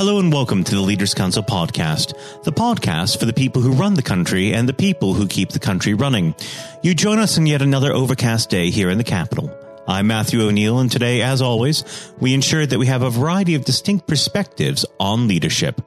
Hello 0.00 0.18
and 0.18 0.32
welcome 0.32 0.64
to 0.64 0.74
the 0.74 0.80
Leaders 0.80 1.12
Council 1.12 1.42
podcast, 1.42 2.14
the 2.44 2.52
podcast 2.52 3.18
for 3.18 3.26
the 3.26 3.34
people 3.34 3.60
who 3.60 3.74
run 3.74 3.92
the 3.92 4.02
country 4.02 4.54
and 4.54 4.66
the 4.66 4.72
people 4.72 5.12
who 5.12 5.28
keep 5.28 5.50
the 5.50 5.58
country 5.58 5.92
running. 5.92 6.34
You 6.82 6.94
join 6.94 7.18
us 7.18 7.36
in 7.36 7.44
yet 7.44 7.60
another 7.60 7.92
overcast 7.92 8.48
day 8.48 8.70
here 8.70 8.88
in 8.88 8.96
the 8.96 9.04
capital. 9.04 9.54
I'm 9.86 10.06
Matthew 10.06 10.40
O'Neill, 10.40 10.78
and 10.78 10.90
today, 10.90 11.20
as 11.20 11.42
always, 11.42 11.84
we 12.18 12.32
ensure 12.32 12.64
that 12.64 12.78
we 12.78 12.86
have 12.86 13.02
a 13.02 13.10
variety 13.10 13.54
of 13.56 13.66
distinct 13.66 14.06
perspectives 14.06 14.86
on 14.98 15.28
leadership. 15.28 15.82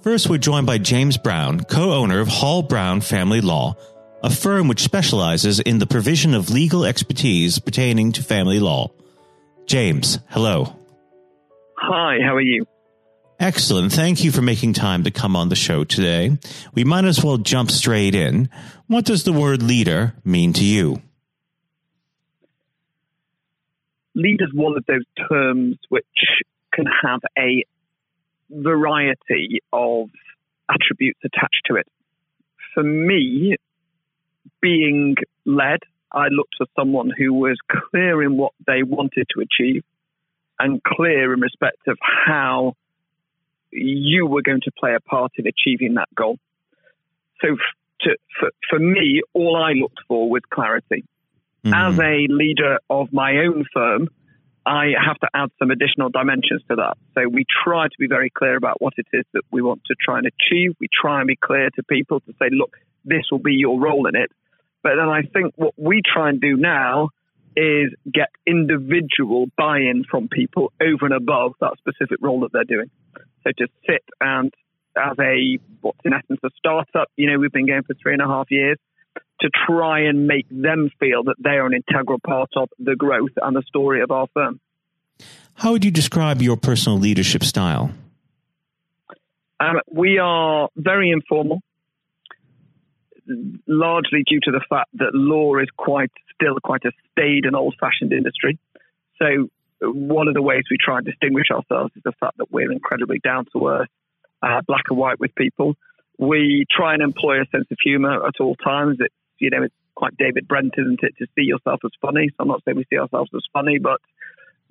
First, 0.00 0.30
we're 0.30 0.38
joined 0.38 0.66
by 0.66 0.78
James 0.78 1.18
Brown, 1.18 1.64
co-owner 1.64 2.20
of 2.20 2.28
Hall 2.28 2.62
Brown 2.62 3.02
Family 3.02 3.42
Law, 3.42 3.76
a 4.22 4.30
firm 4.30 4.68
which 4.68 4.80
specializes 4.80 5.60
in 5.60 5.80
the 5.80 5.86
provision 5.86 6.32
of 6.32 6.48
legal 6.48 6.86
expertise 6.86 7.58
pertaining 7.58 8.12
to 8.12 8.22
family 8.22 8.58
law. 8.58 8.90
James, 9.66 10.18
hello. 10.30 10.74
Hi, 11.76 12.20
how 12.24 12.34
are 12.36 12.40
you? 12.40 12.64
Excellent. 13.44 13.92
Thank 13.92 14.24
you 14.24 14.32
for 14.32 14.40
making 14.40 14.72
time 14.72 15.04
to 15.04 15.10
come 15.10 15.36
on 15.36 15.50
the 15.50 15.54
show 15.54 15.84
today. 15.84 16.38
We 16.72 16.82
might 16.82 17.04
as 17.04 17.22
well 17.22 17.36
jump 17.36 17.70
straight 17.70 18.14
in. 18.14 18.48
What 18.86 19.04
does 19.04 19.24
the 19.24 19.34
word 19.34 19.62
leader 19.62 20.14
mean 20.24 20.54
to 20.54 20.64
you? 20.64 21.02
Leader 24.14 24.44
is 24.44 24.54
one 24.54 24.78
of 24.78 24.86
those 24.86 25.04
terms 25.28 25.76
which 25.90 26.06
can 26.72 26.86
have 26.86 27.20
a 27.38 27.66
variety 28.48 29.60
of 29.74 30.08
attributes 30.70 31.20
attached 31.22 31.64
to 31.66 31.76
it. 31.76 31.86
For 32.72 32.82
me, 32.82 33.56
being 34.62 35.16
led, 35.44 35.80
I 36.10 36.28
looked 36.28 36.54
for 36.56 36.66
someone 36.78 37.10
who 37.14 37.34
was 37.34 37.58
clear 37.90 38.22
in 38.22 38.38
what 38.38 38.52
they 38.66 38.82
wanted 38.82 39.26
to 39.36 39.42
achieve 39.42 39.84
and 40.58 40.82
clear 40.82 41.34
in 41.34 41.40
respect 41.40 41.86
of 41.88 41.98
how 42.00 42.74
you 43.74 44.26
were 44.26 44.42
going 44.42 44.60
to 44.62 44.70
play 44.78 44.94
a 44.94 45.00
part 45.00 45.32
in 45.36 45.46
achieving 45.46 45.94
that 45.94 46.08
goal. 46.14 46.38
So 47.42 47.56
to, 48.02 48.16
for, 48.38 48.50
for 48.70 48.78
me, 48.78 49.22
all 49.34 49.56
I 49.56 49.72
looked 49.72 50.00
for 50.08 50.30
was 50.30 50.42
clarity. 50.52 51.04
Mm-hmm. 51.64 51.74
As 51.74 51.98
a 51.98 52.26
leader 52.28 52.78
of 52.88 53.12
my 53.12 53.38
own 53.38 53.64
firm, 53.72 54.08
I 54.66 54.92
have 55.04 55.18
to 55.20 55.28
add 55.34 55.50
some 55.58 55.70
additional 55.70 56.08
dimensions 56.08 56.62
to 56.70 56.76
that. 56.76 56.96
So 57.14 57.28
we 57.28 57.44
try 57.64 57.86
to 57.86 57.94
be 57.98 58.06
very 58.06 58.30
clear 58.30 58.56
about 58.56 58.80
what 58.80 58.94
it 58.96 59.06
is 59.12 59.24
that 59.34 59.42
we 59.50 59.60
want 59.60 59.82
to 59.86 59.94
try 60.02 60.18
and 60.18 60.26
achieve. 60.26 60.74
We 60.80 60.88
try 60.92 61.20
and 61.20 61.26
be 61.26 61.36
clear 61.36 61.68
to 61.76 61.82
people 61.82 62.20
to 62.20 62.32
say, 62.38 62.48
look, 62.50 62.74
this 63.04 63.24
will 63.30 63.40
be 63.40 63.54
your 63.54 63.78
role 63.78 64.06
in 64.06 64.16
it. 64.16 64.30
But 64.82 64.92
then 64.96 65.08
I 65.08 65.22
think 65.22 65.54
what 65.56 65.74
we 65.76 66.00
try 66.02 66.30
and 66.30 66.40
do 66.40 66.56
now 66.56 67.10
is 67.56 67.92
get 68.12 68.30
individual 68.46 69.46
buy 69.56 69.78
in 69.78 70.04
from 70.10 70.28
people 70.28 70.72
over 70.80 71.04
and 71.06 71.14
above 71.14 71.52
that 71.60 71.74
specific 71.78 72.18
role 72.20 72.40
that 72.40 72.52
they're 72.52 72.64
doing. 72.64 72.90
So 73.44 73.50
to 73.58 73.66
sit 73.86 74.04
and 74.20 74.52
as 74.96 75.16
a 75.18 75.58
what's 75.80 75.98
in 76.04 76.12
essence 76.12 76.40
a 76.44 76.50
startup, 76.56 77.08
you 77.16 77.30
know, 77.30 77.38
we've 77.38 77.52
been 77.52 77.66
going 77.66 77.82
for 77.82 77.94
three 77.94 78.12
and 78.12 78.22
a 78.22 78.26
half 78.26 78.50
years 78.50 78.78
to 79.40 79.50
try 79.66 80.00
and 80.00 80.26
make 80.26 80.46
them 80.50 80.90
feel 81.00 81.24
that 81.24 81.36
they 81.42 81.50
are 81.50 81.66
an 81.66 81.74
integral 81.74 82.18
part 82.24 82.50
of 82.56 82.68
the 82.78 82.96
growth 82.96 83.32
and 83.42 83.56
the 83.56 83.62
story 83.62 84.02
of 84.02 84.10
our 84.10 84.26
firm. 84.32 84.60
How 85.54 85.72
would 85.72 85.84
you 85.84 85.90
describe 85.90 86.42
your 86.42 86.56
personal 86.56 86.98
leadership 86.98 87.44
style? 87.44 87.92
Um, 89.60 89.80
we 89.90 90.18
are 90.18 90.68
very 90.76 91.10
informal, 91.10 91.60
largely 93.66 94.24
due 94.26 94.40
to 94.44 94.50
the 94.50 94.60
fact 94.68 94.90
that 94.94 95.14
law 95.14 95.56
is 95.56 95.68
quite 95.76 96.10
still 96.34 96.56
quite 96.62 96.84
a 96.84 96.92
staid 97.12 97.44
and 97.44 97.56
old-fashioned 97.56 98.12
industry. 98.12 98.58
So 99.18 99.48
one 99.80 100.28
of 100.28 100.34
the 100.34 100.42
ways 100.42 100.64
we 100.70 100.76
try 100.78 100.98
and 100.98 101.06
distinguish 101.06 101.46
ourselves 101.50 101.92
is 101.96 102.02
the 102.04 102.12
fact 102.20 102.38
that 102.38 102.50
we're 102.50 102.72
incredibly 102.72 103.18
down 103.18 103.46
to 103.52 103.68
earth, 103.68 103.88
uh, 104.42 104.60
black 104.66 104.84
and 104.88 104.98
white 104.98 105.20
with 105.20 105.34
people. 105.34 105.74
We 106.18 106.64
try 106.70 106.94
and 106.94 107.02
employ 107.02 107.40
a 107.40 107.46
sense 107.50 107.66
of 107.70 107.78
humour 107.82 108.26
at 108.26 108.40
all 108.40 108.56
times. 108.56 108.98
It's 109.00 109.14
you 109.38 109.50
know 109.50 109.64
it's 109.64 109.74
quite 109.94 110.16
David 110.16 110.46
Brent, 110.46 110.74
isn't 110.78 111.00
it, 111.02 111.14
to 111.18 111.26
see 111.34 111.42
yourself 111.42 111.80
as 111.84 111.90
funny? 112.00 112.28
So 112.30 112.36
I'm 112.40 112.48
not 112.48 112.62
saying 112.64 112.76
we 112.76 112.86
see 112.90 112.98
ourselves 112.98 113.30
as 113.34 113.42
funny, 113.52 113.78
but 113.78 114.00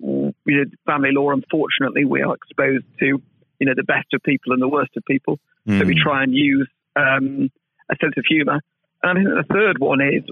you 0.00 0.34
know, 0.46 0.64
family 0.86 1.10
law, 1.12 1.30
unfortunately, 1.30 2.04
we 2.04 2.22
are 2.22 2.34
exposed 2.34 2.84
to 3.00 3.20
you 3.58 3.66
know 3.66 3.74
the 3.76 3.84
best 3.84 4.12
of 4.12 4.22
people 4.22 4.52
and 4.52 4.62
the 4.62 4.68
worst 4.68 4.96
of 4.96 5.04
people. 5.04 5.38
Mm. 5.68 5.80
So 5.80 5.86
we 5.86 5.94
mm. 5.94 6.02
try 6.02 6.22
and 6.22 6.34
use 6.34 6.68
um, 6.96 7.50
a 7.90 7.96
sense 8.00 8.14
of 8.16 8.24
humour. 8.28 8.60
And 9.02 9.10
I 9.10 9.14
think 9.14 9.48
the 9.48 9.54
third 9.54 9.78
one 9.78 10.00
is 10.00 10.24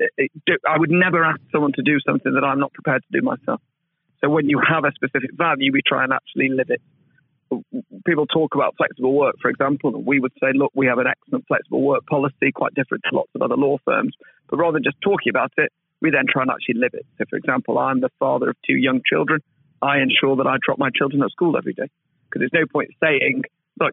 Uh, 0.00 0.04
uh, 0.20 0.54
I 0.68 0.78
would 0.78 0.90
never 0.90 1.24
ask 1.24 1.40
someone 1.52 1.72
to 1.74 1.82
do 1.82 1.98
something 2.06 2.32
that 2.34 2.44
I'm 2.44 2.60
not 2.60 2.72
prepared 2.72 3.02
to 3.02 3.20
do 3.20 3.24
myself. 3.24 3.60
So 4.22 4.30
when 4.30 4.48
you 4.48 4.60
have 4.66 4.84
a 4.84 4.92
specific 4.92 5.30
value, 5.36 5.72
we 5.72 5.82
try 5.86 6.04
and 6.04 6.12
actually 6.12 6.48
live 6.48 6.70
it. 6.70 6.80
People 8.04 8.26
talk 8.26 8.54
about 8.54 8.74
flexible 8.76 9.14
work, 9.14 9.36
for 9.40 9.50
example, 9.50 9.94
and 9.94 10.04
we 10.04 10.18
would 10.18 10.32
say, 10.40 10.48
look, 10.54 10.72
we 10.74 10.86
have 10.86 10.98
an 10.98 11.06
excellent 11.06 11.46
flexible 11.46 11.82
work 11.82 12.04
policy, 12.06 12.50
quite 12.52 12.74
different 12.74 13.04
to 13.08 13.16
lots 13.16 13.30
of 13.34 13.42
other 13.42 13.56
law 13.56 13.76
firms. 13.84 14.14
But 14.48 14.56
rather 14.56 14.74
than 14.74 14.84
just 14.84 15.00
talking 15.00 15.30
about 15.30 15.52
it, 15.56 15.70
we 16.00 16.10
then 16.10 16.24
try 16.28 16.42
and 16.42 16.50
actually 16.50 16.80
live 16.80 16.94
it. 16.94 17.06
So, 17.18 17.24
for 17.30 17.36
example, 17.36 17.78
I'm 17.78 18.00
the 18.00 18.10
father 18.18 18.50
of 18.50 18.56
two 18.66 18.76
young 18.76 19.00
children. 19.08 19.40
I 19.80 19.98
ensure 19.98 20.36
that 20.36 20.46
I 20.46 20.56
drop 20.64 20.78
my 20.78 20.90
children 20.94 21.22
at 21.22 21.30
school 21.30 21.56
every 21.56 21.72
day 21.72 21.88
because 22.28 22.40
there's 22.40 22.50
no 22.52 22.66
point 22.66 22.90
saying, 23.00 23.42
look, 23.78 23.92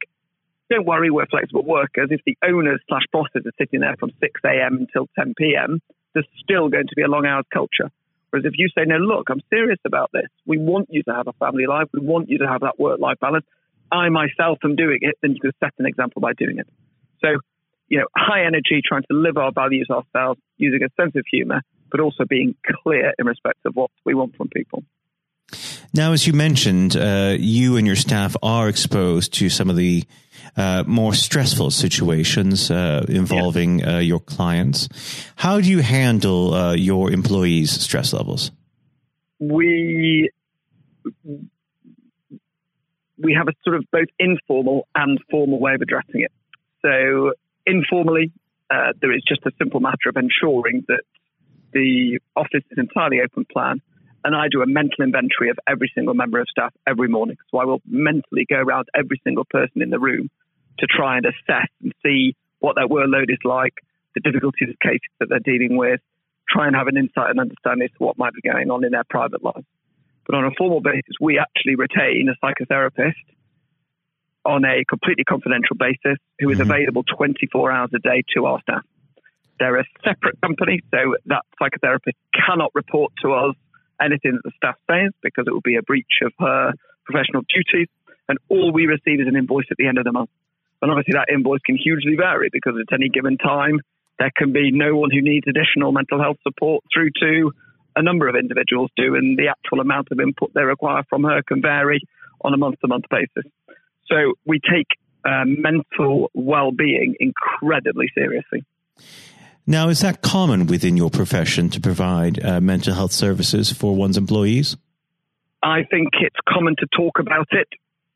don't 0.69 0.85
worry, 0.85 1.09
we're 1.09 1.25
flexible 1.28 1.63
workers. 1.63 2.09
If 2.12 2.22
the 2.25 2.38
owners 2.44 2.81
slash 2.88 3.03
bosses 3.12 3.46
are 3.46 3.53
sitting 3.57 3.81
there 3.81 3.96
from 4.00 4.12
6 4.19 4.41
a.m. 4.46 4.78
until 4.81 5.07
10 5.18 5.34
p.m., 5.38 5.79
there's 6.13 6.28
still 6.41 6.69
going 6.69 6.88
to 6.88 6.96
be 6.96 7.01
a 7.01 7.07
long 7.07 7.25
hours 7.25 7.46
culture. 7.53 7.90
Whereas 8.29 8.46
if 8.46 8.53
you 8.56 8.68
say, 8.69 8.84
no, 8.85 8.97
look, 8.97 9.29
I'm 9.29 9.41
serious 9.50 9.79
about 9.85 10.09
this. 10.12 10.28
We 10.46 10.57
want 10.57 10.88
you 10.90 11.03
to 11.03 11.13
have 11.13 11.28
a 11.28 11.34
family 11.34 11.68
life. 11.68 11.88
We 11.94 12.00
want 12.00 12.29
you 12.29 12.40
to 12.40 12.47
have 12.47 12.62
that 12.62 12.79
work 12.79 13.00
life 13.00 13.19
balance. 13.19 13.46
I 13.91 14.09
myself 14.09 14.59
am 14.63 14.75
doing 14.75 15.00
it. 15.01 15.16
Then 15.22 15.34
you 15.35 15.40
can 15.40 15.51
set 15.59 15.74
an 15.78 15.85
example 15.85 16.22
by 16.22 16.34
doing 16.34 16.57
it. 16.57 16.68
So, 17.22 17.40
you 17.90 18.00
know, 18.00 18.07
high 18.18 18.45
energy, 18.45 18.81
trying 18.84 19.03
to 19.03 19.16
live 19.16 19.38
our 19.38 19.51
values 19.51 19.88
ourselves, 19.91 20.40
using 20.57 20.81
a 20.84 20.90
sense 21.00 21.16
of 21.16 21.25
humor, 21.31 21.62
but 21.91 22.00
also 22.00 22.25
being 22.28 22.56
clear 22.81 23.13
in 23.19 23.28
respect 23.28 23.59
of 23.66 23.75
what 23.75 23.91
we 24.03 24.16
want 24.16 24.35
from 24.35 24.47
people. 24.50 24.84
Now, 25.96 26.14
as 26.14 26.26
you 26.26 26.34
mentioned, 26.34 26.96
uh, 26.96 27.36
you 27.38 27.78
and 27.78 27.86
your 27.86 27.96
staff 27.96 28.36
are 28.42 28.68
exposed 28.68 29.34
to 29.36 29.50
some 29.50 29.70
of 29.70 29.76
the 29.76 30.04
uh, 30.58 30.84
more 30.88 31.14
stressful 31.14 31.70
situations 31.70 32.72
uh, 32.72 33.06
involving 33.08 33.80
yeah. 33.80 33.98
Uh, 33.98 34.00
your 34.00 34.20
clients. 34.20 34.90
How 35.36 35.62
do 35.62 35.70
you 35.70 35.81
handle 35.81 36.54
uh, 36.56 36.74
your 36.74 37.12
employees' 37.12 37.80
stress 37.80 38.12
levels? 38.12 38.52
We 39.40 40.31
we 43.18 43.34
have 43.36 43.48
a 43.48 43.54
sort 43.64 43.75
of 43.75 43.86
both 43.92 44.08
informal 44.18 44.88
and 44.96 45.20
formal 45.30 45.60
way 45.60 45.75
of 45.75 45.81
addressing 45.81 46.22
it. 46.22 46.31
So 46.81 47.34
informally, 47.68 48.31
uh, 48.72 48.94
there 49.00 49.16
is 49.16 49.22
just 49.28 49.46
a 49.46 49.52
simple 49.60 49.80
matter 49.80 50.10
of 50.10 50.18
ensuring 50.18 50.86
that 50.88 51.04
the 51.72 52.20
office 52.36 52.64
is 52.72 52.78
entirely 52.78 53.20
open 53.22 53.46
plan 53.52 53.81
and 54.24 54.36
I 54.36 54.48
do 54.50 54.62
a 54.62 54.68
mental 54.68 55.04
inventory 55.04 55.50
of 55.50 55.60
every 55.68 55.92
single 55.94 56.14
member 56.14 56.40
of 56.40 56.48
staff 56.50 56.74
every 56.88 57.08
morning. 57.08 57.38
So 57.52 57.58
I 57.58 57.66
will 57.66 57.82
mentally 57.86 58.46
go 58.50 58.58
around 58.58 58.88
every 58.96 59.22
single 59.24 59.46
person 59.50 59.82
in 59.82 59.90
the 59.90 60.00
room 60.00 60.30
to 60.80 60.88
try 60.88 61.18
and 61.18 61.26
assess 61.26 61.70
and 61.82 61.94
see 62.06 62.36
what 62.60 62.76
their 62.76 62.88
workload 62.88 63.30
is 63.30 63.44
like, 63.44 63.74
the 64.16 64.22
difficulties 64.22 64.70
of 64.70 64.80
cases 64.80 65.12
that 65.20 65.28
they're 65.30 65.40
dealing 65.40 65.78
with, 65.78 66.00
try 66.50 66.68
and 66.68 66.76
have 66.76 66.88
an 66.88 66.98
insight 66.98 67.30
and 67.30 67.40
understanding 67.40 67.86
as 67.92 67.98
to 67.98 68.04
what 68.04 68.18
might 68.18 68.34
be 68.34 68.42
going 68.50 68.72
on 68.72 68.86
in 68.86 68.92
their 68.92 69.04
private 69.10 69.44
lives. 69.44 69.66
But 70.26 70.36
on 70.36 70.46
a 70.46 70.52
formal 70.58 70.80
basis, 70.80 71.16
we 71.20 71.38
actually 71.38 71.76
retain 71.76 72.30
a 72.30 72.46
psychotherapist 72.46 73.20
on 74.46 74.64
a 74.66 74.84
completely 74.88 75.24
confidential 75.24 75.76
basis 75.78 76.18
who 76.40 76.50
is 76.50 76.60
mm-hmm. 76.60 76.72
available 76.72 77.04
24 77.04 77.72
hours 77.72 77.90
a 77.94 78.00
day 78.00 78.24
to 78.36 78.46
our 78.46 78.62
staff. 78.62 78.84
They're 79.60 79.78
a 79.78 79.86
separate 80.04 80.40
company, 80.42 80.80
so 80.92 81.16
that 81.26 81.44
psychotherapist 81.62 82.16
cannot 82.34 82.72
report 82.74 83.14
to 83.22 83.34
us 83.34 83.56
anything 84.02 84.34
that 84.34 84.44
the 84.44 84.52
staff 84.58 84.76
says 84.90 85.12
because 85.22 85.46
it 85.48 85.54
would 85.54 85.64
be 85.64 85.76
a 85.76 85.81
breach 85.81 86.22
of 86.22 86.34
her 86.40 86.74
professional 87.06 87.44
duties. 87.50 87.88
And 88.28 88.38
all 88.50 88.72
we 88.72 88.86
receive 88.86 89.19
is 89.19 89.28
an 89.28 89.36
invoice 89.36 89.66
at 89.72 89.78
the 89.78 89.88
end 89.88 89.98
of 89.98 90.06
the 90.06 90.12
month. 90.12 90.30
And 90.81 90.92
obviously, 90.92 91.13
that 91.13 91.34
invoice 91.34 91.62
can 91.66 91.78
hugely 91.78 92.16
vary 92.16 92.50
because 92.51 92.75
at 92.80 92.94
any 92.94 93.10
given 93.10 93.38
time, 93.38 93.81
there 94.19 94.31
can 94.36 94.54
be 94.54 94.72
no 94.72 94.95
one 94.95 95.12
who 95.12 95.22
needs 95.22 95.48
additional 95.48 95.92
mental 95.92 96.22
health 96.22 96.38
support 96.44 96.84
through 96.94 97.10
to 97.22 97.51
a 97.95 98.04
number 98.04 98.28
of 98.28 98.36
individuals 98.36 98.92
do. 98.95 99.16
And 99.16 99.38
the 99.38 99.48
actual 99.48 99.80
amount 99.80 100.10
of 100.12 100.19
input 100.19 100.51
they 100.54 100.63
require 100.63 101.04
from 101.10 101.24
her 101.24 101.42
can 101.42 101.62
vary 101.62 102.01
on 102.42 102.54
a 102.54 102.57
month 102.57 102.80
to 102.81 102.88
month 102.88 103.06
basis. 103.10 103.50
So 104.07 104.34
we 104.45 104.60
take 104.60 104.88
uh, 105.25 105.45
mental 105.45 106.30
well 106.34 106.72
being 106.72 107.16
incredibly 107.19 108.07
seriously. 108.13 108.66
Now, 109.65 109.88
is 109.88 110.01
that 110.01 110.21
common 110.21 110.68
within 110.68 110.98
your 110.98 111.10
profession 111.10 111.69
to 111.69 111.80
provide 111.80 112.44
uh, 112.44 112.60
mental 112.60 112.94
health 112.94 113.13
services 113.13 113.71
for 113.71 113.95
one's 113.95 114.18
employees? 114.18 114.75
I 115.62 115.83
think 115.89 116.10
it's 116.19 116.36
common 116.48 116.75
to 116.80 116.88
talk 116.95 117.19
about 117.19 117.48
it. 117.51 117.69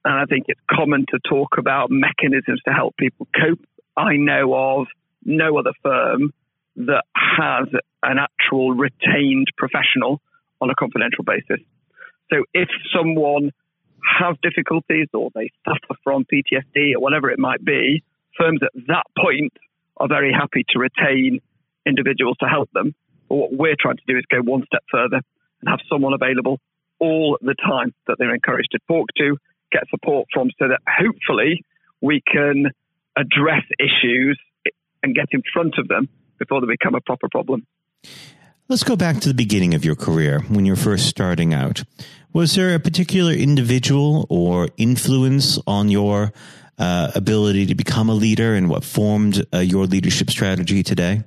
And 0.04 0.14
I 0.14 0.26
think 0.26 0.46
it's 0.48 0.60
common 0.70 1.06
to 1.10 1.20
talk 1.30 1.58
about 1.58 1.90
mechanisms 1.90 2.62
to 2.66 2.74
help 2.74 2.98
people 2.98 3.28
cope. 3.34 3.60
I 3.96 4.18
know 4.18 4.54
of 4.54 4.88
no 5.24 5.58
other 5.58 5.72
firm 5.82 6.34
that 6.76 7.04
has 7.16 7.68
an 8.04 8.18
actual 8.20 8.74
retained 8.74 9.48
professional 9.58 10.22
on 10.62 10.70
a 10.70 10.76
confidential 10.76 11.24
basis. 11.24 11.64
So 12.30 12.44
if 12.54 12.70
someone 12.94 13.52
has 14.20 14.36
difficulties 14.44 15.08
or 15.14 15.30
they 15.34 15.50
suffer 15.66 16.00
from 16.04 16.26
PTSD 16.26 16.94
or 16.96 17.02
whatever 17.02 17.30
it 17.30 17.40
might 17.40 17.64
be, 17.64 18.04
firms 18.38 18.60
at 18.64 18.72
that 18.88 19.04
point 19.18 19.54
are 19.98 20.08
very 20.08 20.32
happy 20.32 20.66
to 20.70 20.80
retain 20.80 21.40
individuals 21.86 22.38
to 22.40 22.48
help 22.48 22.70
them. 22.74 22.94
But 23.30 23.36
what 23.36 23.54
we're 23.54 23.76
trying 23.80 23.98
to 23.98 24.04
do 24.08 24.18
is 24.18 24.24
go 24.30 24.42
one 24.42 24.64
step 24.66 24.84
further 24.92 25.22
and 25.62 25.70
have 25.70 25.80
someone 25.90 26.14
available 26.14 26.60
all 27.00 27.38
the 27.42 27.56
time 27.56 27.94
that 28.08 28.18
they're 28.20 28.34
encouraged 28.34 28.70
to 28.72 28.80
talk 28.88 29.08
to, 29.18 29.38
get 29.72 29.84
support 29.90 30.28
from, 30.34 30.50
so 30.60 30.68
that 30.70 30.80
hopefully 30.88 31.64
we 32.02 32.22
can 32.26 32.68
address 33.16 33.64
issues 33.80 34.40
and 35.04 35.16
get 35.16 35.28
in 35.32 35.42
front 35.54 35.76
of 35.78 35.88
them 35.88 36.10
before 36.40 36.62
they 36.62 36.68
become 36.68 36.96
a 36.96 37.02
proper 37.02 37.28
problem. 37.30 37.66
Let's 38.70 38.84
go 38.84 38.96
back 38.96 39.22
to 39.22 39.30
the 39.30 39.34
beginning 39.34 39.74
of 39.76 39.86
your 39.86 39.96
career 39.96 40.42
when 40.50 40.66
you're 40.66 40.76
first 40.76 41.08
starting 41.08 41.54
out. 41.54 41.84
Was 42.34 42.56
there 42.56 42.76
a 42.76 42.80
particular 42.80 43.32
individual 43.32 44.28
or 44.30 44.68
influence 44.78 45.58
on 45.66 45.90
your 45.90 46.34
uh, 46.78 47.12
ability 47.16 47.66
to 47.68 47.76
become 47.76 48.10
a 48.10 48.14
leader 48.14 48.54
and 48.54 48.70
what 48.70 48.84
formed 48.84 49.46
uh, 49.54 49.60
your 49.60 49.86
leadership 49.86 50.30
strategy 50.30 50.84
today? 50.84 51.24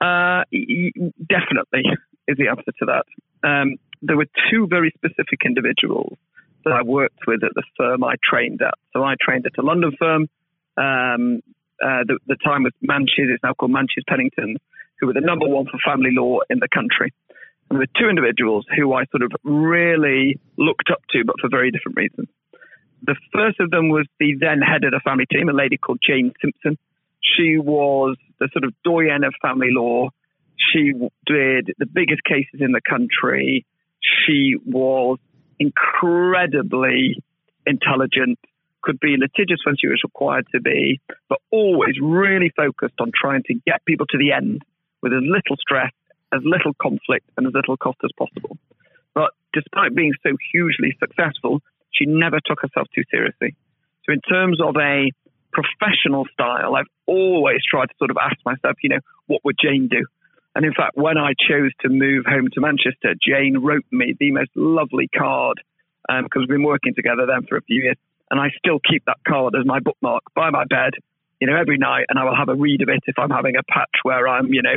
Uh, 0.00 0.44
definitely 1.28 1.84
is 2.28 2.36
the 2.36 2.48
answer 2.48 2.72
to 2.78 2.86
that. 2.86 3.04
Um, 3.46 3.76
there 4.02 4.16
were 4.16 4.26
two 4.50 4.66
very 4.68 4.92
specific 4.96 5.40
individuals 5.44 6.18
that 6.64 6.72
I 6.72 6.82
worked 6.82 7.20
with 7.26 7.44
at 7.44 7.52
the 7.54 7.62
firm 7.76 8.04
I 8.04 8.14
trained 8.22 8.60
at. 8.60 8.74
So 8.92 9.02
I 9.02 9.14
trained 9.20 9.46
at 9.46 9.52
a 9.58 9.62
London 9.62 9.92
firm. 9.98 10.22
Um, 10.76 11.42
uh, 11.82 12.04
the, 12.06 12.18
the, 12.26 12.36
time 12.44 12.64
was 12.64 12.72
Manches, 12.82 13.28
it's 13.32 13.42
now 13.42 13.54
called 13.54 13.70
Manches 13.70 14.04
Pennington, 14.08 14.56
who 14.98 15.06
were 15.06 15.12
the 15.12 15.20
number 15.20 15.46
one 15.46 15.66
for 15.66 15.78
family 15.84 16.10
law 16.12 16.40
in 16.50 16.58
the 16.58 16.68
country. 16.72 17.12
And 17.68 17.78
there 17.78 17.86
were 17.86 18.00
two 18.00 18.08
individuals 18.08 18.66
who 18.76 18.92
I 18.92 19.04
sort 19.06 19.22
of 19.22 19.32
really 19.44 20.40
looked 20.56 20.90
up 20.90 21.02
to, 21.10 21.24
but 21.24 21.36
for 21.40 21.48
very 21.48 21.70
different 21.70 21.96
reasons. 21.96 22.28
The 23.02 23.16
first 23.32 23.60
of 23.60 23.70
them 23.70 23.88
was 23.88 24.06
the 24.18 24.34
then 24.40 24.60
head 24.60 24.84
of 24.84 24.90
the 24.90 25.00
family 25.04 25.26
team, 25.30 25.48
a 25.48 25.52
lady 25.52 25.76
called 25.76 26.00
Jane 26.02 26.32
Simpson. 26.40 26.78
She 27.22 27.58
was 27.58 28.16
the 28.38 28.48
sort 28.52 28.64
of 28.64 28.74
doyen 28.84 29.24
of 29.24 29.34
family 29.42 29.68
law. 29.70 30.10
She 30.72 30.92
did 31.26 31.72
the 31.78 31.86
biggest 31.86 32.22
cases 32.24 32.60
in 32.60 32.72
the 32.72 32.80
country. 32.80 33.66
She 34.00 34.56
was 34.64 35.18
incredibly 35.58 37.22
intelligent, 37.66 38.38
could 38.82 39.00
be 39.00 39.16
litigious 39.18 39.60
when 39.64 39.76
she 39.78 39.88
was 39.88 40.00
required 40.04 40.46
to 40.54 40.60
be, 40.60 41.00
but 41.28 41.38
always 41.50 41.96
really 42.00 42.52
focused 42.56 42.94
on 43.00 43.10
trying 43.14 43.42
to 43.44 43.54
get 43.66 43.84
people 43.84 44.06
to 44.06 44.18
the 44.18 44.32
end 44.32 44.62
with 45.02 45.12
as 45.12 45.22
little 45.22 45.56
stress, 45.58 45.92
as 46.32 46.40
little 46.44 46.72
conflict, 46.80 47.28
and 47.36 47.46
as 47.46 47.52
little 47.52 47.76
cost 47.76 47.98
as 48.04 48.10
possible. 48.16 48.56
But 49.14 49.32
despite 49.52 49.94
being 49.94 50.12
so 50.22 50.36
hugely 50.52 50.96
successful, 51.00 51.62
she 51.96 52.06
never 52.06 52.38
took 52.44 52.60
herself 52.60 52.88
too 52.94 53.02
seriously. 53.10 53.56
So, 54.04 54.12
in 54.12 54.20
terms 54.20 54.60
of 54.60 54.76
a 54.76 55.10
professional 55.52 56.26
style, 56.32 56.76
I've 56.76 56.90
always 57.06 57.60
tried 57.68 57.86
to 57.86 57.94
sort 57.98 58.10
of 58.10 58.18
ask 58.20 58.36
myself, 58.44 58.76
you 58.82 58.90
know, 58.90 59.00
what 59.26 59.44
would 59.44 59.56
Jane 59.60 59.88
do? 59.88 60.06
And 60.54 60.64
in 60.64 60.72
fact, 60.72 60.96
when 60.96 61.18
I 61.18 61.32
chose 61.36 61.70
to 61.82 61.88
move 61.88 62.24
home 62.26 62.48
to 62.54 62.60
Manchester, 62.60 63.14
Jane 63.20 63.58
wrote 63.58 63.84
me 63.90 64.14
the 64.18 64.30
most 64.30 64.50
lovely 64.54 65.08
card 65.08 65.60
because 66.08 66.24
um, 66.24 66.40
we've 66.40 66.48
been 66.48 66.62
working 66.62 66.94
together 66.94 67.26
then 67.26 67.46
for 67.46 67.56
a 67.56 67.62
few 67.62 67.82
years. 67.82 67.96
And 68.30 68.40
I 68.40 68.48
still 68.58 68.78
keep 68.80 69.04
that 69.06 69.18
card 69.26 69.54
as 69.58 69.66
my 69.66 69.80
bookmark 69.80 70.22
by 70.34 70.50
my 70.50 70.64
bed, 70.64 70.94
you 71.40 71.46
know, 71.46 71.56
every 71.56 71.78
night. 71.78 72.06
And 72.08 72.18
I 72.18 72.24
will 72.24 72.34
have 72.34 72.48
a 72.48 72.54
read 72.54 72.82
of 72.82 72.88
it 72.88 73.02
if 73.06 73.18
I'm 73.18 73.30
having 73.30 73.56
a 73.56 73.62
patch 73.70 74.00
where 74.02 74.26
I'm, 74.26 74.52
you 74.52 74.62
know, 74.62 74.76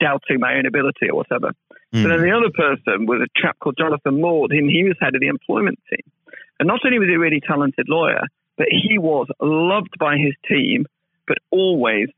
doubting 0.00 0.40
my 0.40 0.54
own 0.54 0.66
ability 0.66 1.10
or 1.10 1.16
whatever. 1.16 1.52
Mm. 1.92 2.02
So 2.02 2.08
then 2.08 2.22
the 2.22 2.32
other 2.32 2.50
person 2.50 3.06
was 3.06 3.20
a 3.20 3.40
chap 3.40 3.58
called 3.58 3.76
Jonathan 3.78 4.20
Maud, 4.20 4.52
and 4.52 4.70
he 4.70 4.84
was 4.84 4.96
head 5.00 5.14
of 5.14 5.20
the 5.20 5.28
employment 5.28 5.78
team. 5.90 6.10
And 6.58 6.66
not 6.66 6.80
only 6.84 6.98
was 6.98 7.08
he 7.08 7.14
a 7.14 7.18
really 7.18 7.40
talented 7.40 7.86
lawyer, 7.88 8.22
but 8.56 8.66
he 8.70 8.98
was 8.98 9.26
loved 9.40 9.94
by 9.98 10.16
his 10.16 10.34
team, 10.48 10.86
but 11.26 11.38
always 11.50 12.08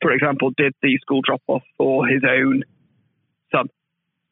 for 0.00 0.12
example, 0.12 0.50
did 0.56 0.72
the 0.82 0.96
school 0.98 1.20
drop 1.22 1.42
off 1.48 1.62
for 1.76 2.06
his 2.06 2.22
own 2.28 2.62
son. 3.50 3.68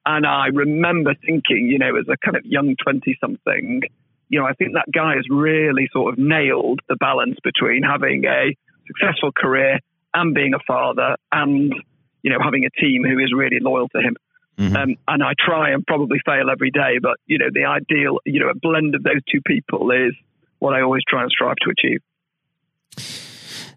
And 0.07 0.27
I 0.27 0.47
remember 0.47 1.15
thinking, 1.15 1.69
you 1.69 1.79
know, 1.79 1.97
as 1.97 2.07
a 2.09 2.17
kind 2.17 2.37
of 2.37 2.45
young 2.45 2.77
20 2.83 3.17
something, 3.21 3.83
you 4.29 4.41
know, 4.41 4.47
I 4.47 4.55
think 4.55 4.73
that 4.75 4.87
guy 4.93 5.17
has 5.17 5.25
really 5.29 5.89
sort 5.93 6.13
of 6.13 6.19
nailed 6.19 6.81
the 6.89 6.97
balance 6.97 7.37
between 7.43 7.83
having 7.83 8.25
a 8.25 8.57
successful 8.87 9.33
career 9.33 9.79
and 10.15 10.35
being 10.35 10.55
a 10.55 10.59
father 10.67 11.17
and, 11.31 11.75
you 12.23 12.31
know, 12.31 12.39
having 12.43 12.65
a 12.65 12.81
team 12.81 13.05
who 13.05 13.19
is 13.19 13.33
really 13.37 13.59
loyal 13.61 13.89
to 13.89 13.99
him. 13.99 14.17
Mm-hmm. 14.61 14.77
Um, 14.77 14.97
and 15.09 15.23
I 15.23 15.33
try 15.39 15.71
and 15.71 15.87
probably 15.87 16.19
fail 16.27 16.51
every 16.53 16.71
day, 16.71 16.99
but, 17.01 17.17
you 17.27 17.39
know, 17.39 17.47
the 17.53 17.65
ideal, 17.65 18.19
you 18.27 18.41
know, 18.41 18.51
a 18.51 18.55
blend 18.55 18.95
of 18.95 19.03
those 19.03 19.23
two 19.33 19.41
people 19.47 19.91
is 19.91 20.13
what 20.59 20.75
I 20.75 20.83
always 20.83 21.03
try 21.09 21.23
and 21.23 21.31
strive 21.31 21.57
to 21.63 21.71
achieve. 21.71 22.01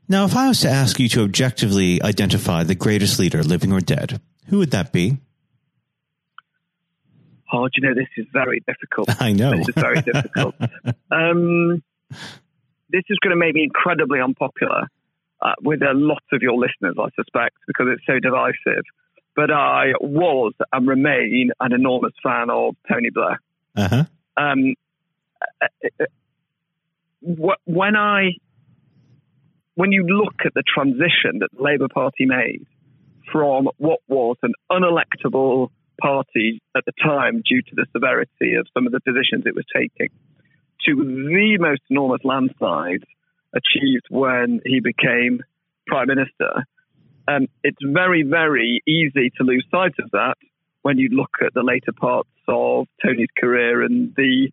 Now, 0.10 0.26
if 0.26 0.36
I 0.36 0.50
was 0.50 0.60
to 0.62 0.70
ask 0.70 1.00
you 1.00 1.08
to 1.10 1.24
objectively 1.24 2.02
identify 2.04 2.64
the 2.64 2.76
greatest 2.76 3.18
leader, 3.18 3.42
living 3.42 3.72
or 3.72 3.80
dead, 3.80 4.20
who 4.48 4.58
would 4.58 4.72
that 4.72 4.92
be? 4.92 5.20
Oh, 7.54 7.70
you 7.76 7.88
know, 7.88 7.96
this 7.96 8.10
is 8.18 8.26
very 8.34 8.62
difficult. 8.68 9.10
I 9.22 9.32
know. 9.32 9.52
This 9.52 9.70
is 9.70 9.76
very 9.76 10.02
difficult. 10.02 10.56
Um, 11.12 11.84
this 12.90 13.04
is 13.10 13.20
going 13.20 13.32
to 13.32 13.36
make 13.36 13.54
me 13.54 13.64
incredibly 13.64 14.20
unpopular 14.20 14.88
uh, 15.42 15.54
with 15.62 15.82
a 15.84 15.94
lot 15.94 16.24
of 16.32 16.42
your 16.42 16.54
listeners, 16.54 16.96
I 17.00 17.10
suspect, 17.16 17.58
because 17.68 17.88
it's 17.94 18.06
so 18.06 18.20
divisive. 18.20 18.84
But 19.36 19.52
I 19.52 19.94
was 20.00 20.54
and 20.72 20.88
remain 20.88 21.52
an 21.60 21.74
enormous 21.74 22.14
fan 22.22 22.50
of 22.50 22.76
Tony 22.92 23.10
Blair. 23.10 23.40
Uh-huh. 23.76 24.04
Um, 24.38 24.76
uh, 25.62 25.68
uh, 26.00 26.06
when 27.66 27.96
I 27.96 28.32
when 29.76 29.92
you 29.92 30.06
look 30.06 30.36
at 30.46 30.54
the 30.54 30.64
transition 30.72 31.40
that 31.40 31.50
the 31.56 31.64
Labour 31.64 31.88
Party 31.88 32.26
made 32.26 32.66
from 33.32 33.70
what 33.78 34.00
was 34.08 34.38
an 34.44 34.54
unelectable 34.72 35.70
party 36.00 36.62
at 36.76 36.86
the 36.86 36.92
time 37.04 37.42
due 37.48 37.62
to 37.62 37.76
the 37.76 37.86
severity 37.92 38.56
of 38.60 38.68
some 38.74 38.86
of 38.86 38.92
the 38.92 39.00
positions 39.00 39.44
it 39.46 39.56
was 39.56 39.66
taking 39.76 40.10
to 40.86 40.96
the 40.96 41.58
most 41.60 41.82
enormous 41.90 42.22
landslide 42.24 43.04
achieved 43.56 44.06
when 44.10 44.60
he 44.66 44.80
became 44.80 45.42
prime 45.88 46.08
minister. 46.08 46.66
Um, 47.28 47.48
it's 47.64 47.78
very, 47.82 48.24
very 48.24 48.82
easy 48.88 49.32
to 49.38 49.44
lose 49.44 49.66
sight 49.72 49.94
of 50.00 50.12
that 50.12 50.36
when 50.82 50.98
you 50.98 51.10
look 51.10 51.32
at 51.42 51.54
the 51.54 51.64
later 51.64 51.94
parts 51.96 52.30
of 52.48 52.88
Tony's 53.02 53.30
career 53.40 53.84
and 53.84 54.14
the 54.16 54.52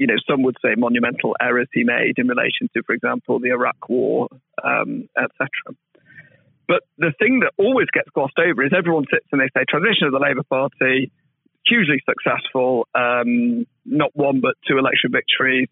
you 0.00 0.06
know, 0.06 0.16
some 0.26 0.42
would 0.44 0.56
say 0.64 0.70
monumental 0.78 1.36
errors 1.42 1.68
he 1.74 1.84
made 1.84 2.14
in 2.16 2.26
relation 2.26 2.70
to, 2.74 2.82
for 2.84 2.94
example, 2.94 3.38
the 3.38 3.50
Iraq 3.50 3.76
War, 3.86 4.28
um, 4.64 5.10
etc. 5.14 5.76
But 6.66 6.84
the 6.96 7.12
thing 7.18 7.40
that 7.40 7.52
always 7.58 7.88
gets 7.92 8.08
glossed 8.14 8.38
over 8.38 8.64
is 8.64 8.72
everyone 8.74 9.04
sits 9.12 9.26
and 9.30 9.42
they 9.42 9.50
say 9.52 9.66
transition 9.68 10.06
of 10.06 10.12
the 10.12 10.18
Labour 10.18 10.42
Party, 10.48 11.12
hugely 11.66 12.00
successful, 12.08 12.88
um, 12.94 13.66
not 13.84 14.10
one 14.14 14.40
but 14.40 14.54
two 14.66 14.78
election 14.78 15.12
victories, 15.12 15.68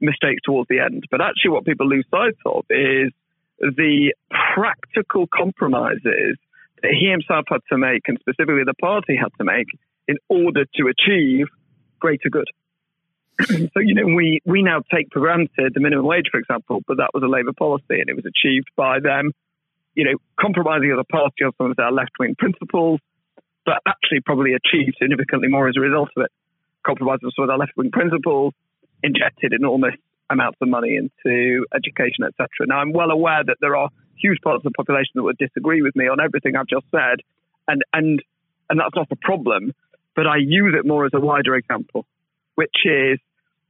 mistakes 0.00 0.42
towards 0.44 0.66
the 0.66 0.80
end. 0.80 1.04
But 1.08 1.20
actually, 1.20 1.50
what 1.52 1.64
people 1.64 1.86
lose 1.86 2.06
sight 2.10 2.34
of 2.46 2.64
is 2.70 3.12
the 3.60 4.12
practical 4.58 5.28
compromises 5.32 6.36
that 6.82 6.92
he 6.98 7.06
himself 7.10 7.44
had 7.48 7.60
to 7.70 7.78
make, 7.78 8.02
and 8.06 8.18
specifically 8.20 8.64
the 8.66 8.74
party 8.74 9.16
had 9.16 9.30
to 9.38 9.44
make, 9.44 9.68
in 10.06 10.16
order 10.28 10.64
to 10.74 10.82
achieve 10.88 11.46
greater 12.00 12.28
good. 12.30 12.48
so, 13.46 13.80
you 13.80 13.94
know, 13.94 14.06
we, 14.06 14.40
we 14.44 14.62
now 14.62 14.80
take 14.92 15.06
for 15.12 15.20
granted 15.20 15.72
the 15.74 15.80
minimum 15.80 16.06
wage, 16.06 16.26
for 16.30 16.40
example, 16.40 16.82
but 16.88 16.96
that 16.96 17.10
was 17.14 17.22
a 17.22 17.28
Labour 17.28 17.52
policy 17.56 18.00
and 18.00 18.08
it 18.08 18.16
was 18.16 18.26
achieved 18.26 18.68
by 18.76 18.98
them, 18.98 19.30
you 19.94 20.04
know, 20.04 20.18
compromising 20.40 20.90
as 20.90 20.98
a 20.98 21.04
party 21.04 21.44
on 21.44 21.52
some 21.58 21.70
of 21.70 21.76
their 21.76 21.92
left 21.92 22.12
wing 22.18 22.34
principles, 22.36 23.00
but 23.64 23.78
actually 23.86 24.20
probably 24.26 24.54
achieved 24.54 24.96
significantly 25.00 25.48
more 25.48 25.68
as 25.68 25.76
a 25.76 25.80
result 25.80 26.08
of 26.16 26.24
it. 26.24 26.32
Compromising 26.84 27.30
some 27.36 27.44
of 27.44 27.48
their 27.48 27.58
left 27.58 27.72
wing 27.76 27.90
principles, 27.92 28.54
injected 29.02 29.52
enormous 29.52 29.94
amounts 30.30 30.58
of 30.60 30.68
money 30.68 30.96
into 30.96 31.64
education, 31.74 32.24
etc. 32.24 32.48
Now, 32.66 32.78
I'm 32.78 32.92
well 32.92 33.10
aware 33.10 33.44
that 33.44 33.58
there 33.60 33.76
are 33.76 33.90
huge 34.20 34.40
parts 34.42 34.64
of 34.64 34.72
the 34.72 34.76
population 34.76 35.12
that 35.14 35.22
would 35.22 35.38
disagree 35.38 35.82
with 35.82 35.94
me 35.96 36.08
on 36.08 36.20
everything 36.20 36.56
I've 36.56 36.66
just 36.66 36.86
said, 36.90 37.20
and 37.66 37.82
and 37.92 38.22
and 38.70 38.80
that's 38.80 38.94
not 38.94 39.08
a 39.10 39.16
problem. 39.16 39.74
But 40.14 40.26
I 40.26 40.36
use 40.38 40.74
it 40.76 40.86
more 40.86 41.06
as 41.06 41.12
a 41.14 41.20
wider 41.20 41.54
example, 41.54 42.04
which 42.56 42.74
is 42.84 43.18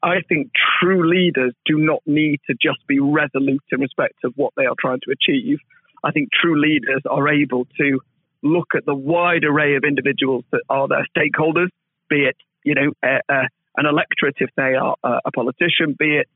I 0.02 0.20
think 0.28 0.50
true 0.80 1.08
leaders 1.08 1.52
do 1.66 1.78
not 1.78 2.02
need 2.06 2.40
to 2.48 2.54
just 2.54 2.86
be 2.86 3.00
resolute 3.00 3.64
in 3.70 3.80
respect 3.80 4.24
of 4.24 4.32
what 4.36 4.52
they 4.56 4.64
are 4.64 4.76
trying 4.78 5.00
to 5.04 5.10
achieve. 5.10 5.58
I 6.04 6.12
think 6.12 6.30
true 6.32 6.60
leaders 6.60 7.02
are 7.10 7.28
able 7.28 7.66
to 7.78 8.00
look 8.42 8.68
at 8.76 8.86
the 8.86 8.94
wide 8.94 9.44
array 9.44 9.74
of 9.74 9.82
individuals 9.84 10.44
that 10.52 10.62
are 10.70 10.86
their 10.86 11.06
stakeholders, 11.16 11.68
be 12.08 12.24
it 12.24 12.36
you 12.64 12.74
know 12.74 12.92
a, 13.02 13.20
a, 13.28 13.48
an 13.76 13.86
electorate 13.86 14.36
if 14.38 14.50
they 14.56 14.74
are 14.74 14.96
a, 15.02 15.18
a 15.26 15.30
politician, 15.32 15.96
be 15.98 16.16
it 16.16 16.28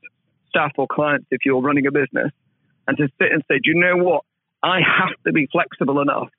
staff 0.49 0.71
or 0.77 0.87
clients 0.87 1.25
if 1.31 1.45
you're 1.45 1.61
running 1.61 1.87
a 1.87 1.91
business, 1.91 2.31
and 2.87 2.97
to 2.97 3.07
sit 3.19 3.31
and 3.31 3.43
say, 3.47 3.55
do 3.55 3.71
you 3.71 3.75
know 3.75 3.97
what? 3.97 4.23
I 4.61 4.79
have 4.79 5.11
to 5.25 5.33
be 5.33 5.47
flexible 5.51 6.01
enough 6.01 6.29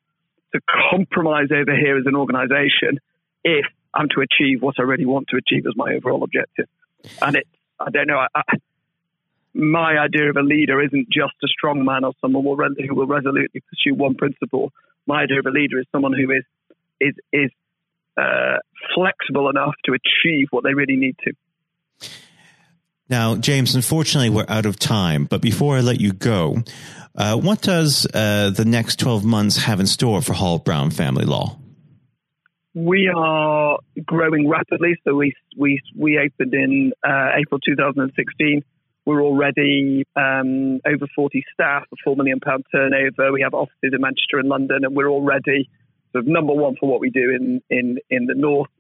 to 0.54 0.60
compromise 0.90 1.48
over 1.50 1.76
here 1.76 1.98
as 1.98 2.06
an 2.06 2.16
organization 2.16 3.00
if 3.42 3.66
I'm 3.92 4.08
to 4.10 4.22
achieve 4.22 4.62
what 4.62 4.76
I 4.78 4.82
really 4.82 5.06
want 5.06 5.28
to 5.28 5.36
achieve 5.36 5.66
as 5.66 5.74
my 5.76 5.94
overall 5.94 6.22
objective. 6.22 6.66
And 7.20 7.36
it, 7.36 7.46
I 7.78 7.90
don't 7.90 8.06
know, 8.06 8.18
I, 8.18 8.28
I, 8.34 8.42
my 9.52 9.98
idea 9.98 10.30
of 10.30 10.36
a 10.36 10.42
leader 10.42 10.82
isn't 10.82 11.08
just 11.10 11.34
a 11.44 11.48
strong 11.48 11.84
man 11.84 12.04
or 12.04 12.12
someone 12.20 12.44
who 12.44 12.94
will 12.94 13.06
resolutely 13.06 13.62
pursue 13.68 13.94
one 13.94 14.14
principle. 14.14 14.72
My 15.06 15.22
idea 15.22 15.38
of 15.38 15.46
a 15.46 15.50
leader 15.50 15.78
is 15.78 15.86
someone 15.92 16.12
who 16.12 16.30
is 16.32 16.44
is 17.00 17.14
is 17.32 17.50
uh, 18.16 18.58
flexible 18.94 19.48
enough 19.50 19.74
to 19.84 19.92
achieve 19.92 20.48
what 20.50 20.64
they 20.64 20.74
really 20.74 20.96
need 20.96 21.16
to. 21.24 21.32
Now, 23.08 23.36
James, 23.36 23.74
unfortunately, 23.74 24.30
we're 24.30 24.46
out 24.48 24.66
of 24.66 24.78
time. 24.78 25.26
But 25.26 25.42
before 25.42 25.76
I 25.76 25.80
let 25.80 26.00
you 26.00 26.12
go, 26.12 26.62
uh, 27.14 27.36
what 27.36 27.60
does 27.60 28.06
uh, 28.14 28.50
the 28.50 28.64
next 28.64 28.98
12 28.98 29.24
months 29.24 29.64
have 29.64 29.78
in 29.78 29.86
store 29.86 30.22
for 30.22 30.32
Hall 30.32 30.58
Brown 30.58 30.90
Family 30.90 31.24
Law? 31.26 31.58
We 32.74 33.12
are 33.14 33.78
growing 34.04 34.48
rapidly. 34.48 34.96
So 35.04 35.14
we 35.14 35.32
we 35.56 35.80
we 35.96 36.18
opened 36.18 36.54
in 36.54 36.92
uh, 37.06 37.30
April 37.36 37.60
2016. 37.60 38.64
We're 39.06 39.22
already 39.22 40.04
um, 40.16 40.80
over 40.84 41.06
40 41.14 41.44
staff, 41.52 41.84
a 41.92 41.96
four 42.02 42.16
million 42.16 42.40
pound 42.40 42.64
turnover. 42.72 43.32
We 43.32 43.42
have 43.42 43.54
offices 43.54 43.92
in 43.92 44.00
Manchester 44.00 44.38
and 44.38 44.48
London, 44.48 44.80
and 44.82 44.96
we're 44.96 45.10
already 45.10 45.68
sort 46.10 46.24
of 46.24 46.28
number 46.28 46.54
one 46.54 46.74
for 46.80 46.88
what 46.88 47.00
we 47.00 47.10
do 47.10 47.30
in 47.30 47.62
in 47.70 47.98
in 48.10 48.26
the 48.26 48.34
north, 48.34 48.70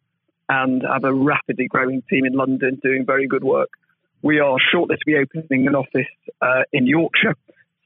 and 0.48 0.82
have 0.82 1.04
a 1.04 1.14
rapidly 1.14 1.68
growing 1.68 2.02
team 2.10 2.24
in 2.24 2.32
London 2.32 2.80
doing 2.82 3.04
very 3.06 3.28
good 3.28 3.44
work. 3.44 3.70
We 4.24 4.40
are 4.40 4.56
shortly 4.72 4.96
to 4.96 5.04
be 5.06 5.16
opening 5.16 5.68
an 5.68 5.76
office 5.76 6.10
uh, 6.40 6.62
in 6.72 6.86
Yorkshire, 6.86 7.36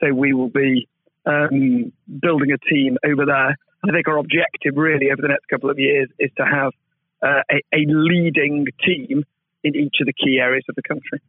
so 0.00 0.14
we 0.14 0.32
will 0.32 0.48
be 0.48 0.88
um, 1.26 1.92
building 2.08 2.52
a 2.52 2.58
team 2.72 2.96
over 3.04 3.26
there 3.26 3.56
I 3.84 3.92
think 3.92 4.08
our 4.08 4.18
objective 4.18 4.76
really 4.76 5.10
over 5.12 5.22
the 5.22 5.28
next 5.28 5.46
couple 5.48 5.70
of 5.70 5.78
years 5.78 6.08
is 6.18 6.30
to 6.36 6.44
have 6.44 6.72
uh, 7.22 7.42
a, 7.50 7.56
a 7.72 7.84
leading 7.86 8.66
team 8.84 9.24
in 9.62 9.76
each 9.76 9.96
of 10.00 10.06
the 10.06 10.12
key 10.12 10.38
areas 10.40 10.64
of 10.68 10.74
the 10.74 10.82
country. 10.82 11.20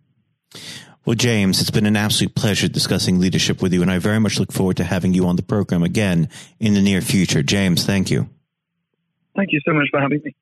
Well, 1.05 1.15
James, 1.15 1.61
it's 1.61 1.71
been 1.71 1.85
an 1.85 1.95
absolute 1.95 2.35
pleasure 2.35 2.67
discussing 2.67 3.19
leadership 3.19 3.61
with 3.61 3.73
you, 3.73 3.81
and 3.81 3.91
I 3.91 3.99
very 3.99 4.19
much 4.19 4.39
look 4.39 4.51
forward 4.51 4.77
to 4.77 4.83
having 4.83 5.13
you 5.13 5.27
on 5.27 5.35
the 5.35 5.43
program 5.43 5.83
again 5.83 6.29
in 6.59 6.73
the 6.73 6.81
near 6.81 7.01
future. 7.01 7.41
James, 7.41 7.85
thank 7.85 8.11
you. 8.11 8.29
Thank 9.35 9.51
you 9.51 9.61
so 9.65 9.73
much 9.73 9.87
for 9.91 9.99
having 9.99 10.21
me. 10.23 10.35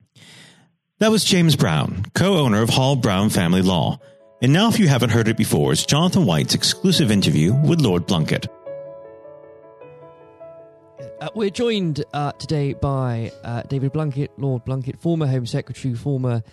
That 0.99 1.11
was 1.11 1.23
James 1.23 1.55
Brown, 1.55 2.05
co 2.15 2.37
owner 2.37 2.61
of 2.61 2.69
Hall 2.69 2.95
Brown 2.95 3.29
Family 3.29 3.61
Law. 3.61 3.99
And 4.39 4.53
now, 4.53 4.69
if 4.69 4.77
you 4.77 4.87
haven't 4.87 5.09
heard 5.09 5.27
it 5.27 5.35
before, 5.35 5.71
it's 5.71 5.83
Jonathan 5.83 6.23
White's 6.23 6.53
exclusive 6.53 7.09
interview 7.09 7.55
with 7.55 7.81
Lord 7.81 8.05
Blunkett. 8.05 8.45
Uh, 11.19 11.29
we're 11.33 11.49
joined 11.49 12.03
uh, 12.13 12.33
today 12.33 12.73
by 12.73 13.31
uh, 13.43 13.63
David 13.63 13.93
Blunkett, 13.93 14.27
Lord 14.37 14.63
Blunkett, 14.63 14.99
former 14.99 15.25
Home 15.25 15.47
Secretary, 15.47 15.95
former 15.95 16.43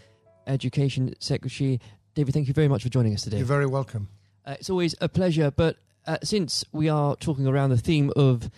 Education 0.47 1.15
Secretary. 1.19 1.79
David, 2.15 2.33
thank 2.33 2.49
you 2.49 2.55
very 2.55 2.69
much 2.69 2.83
for 2.83 2.89
joining 2.89 3.13
us 3.13 3.21
today. 3.21 3.37
You're 3.37 3.47
very 3.47 3.67
welcome. 3.67 4.09
Uh, 4.47 4.57
it's 4.59 4.71
always 4.71 4.95
a 5.03 5.09
pleasure, 5.11 5.51
but 5.51 5.77
uh, 6.07 6.17
since 6.23 6.65
we 6.73 6.89
are 6.89 7.17
talking 7.17 7.47
around 7.47 7.69
the 7.69 7.77
theme 7.77 8.11
of 8.17 8.51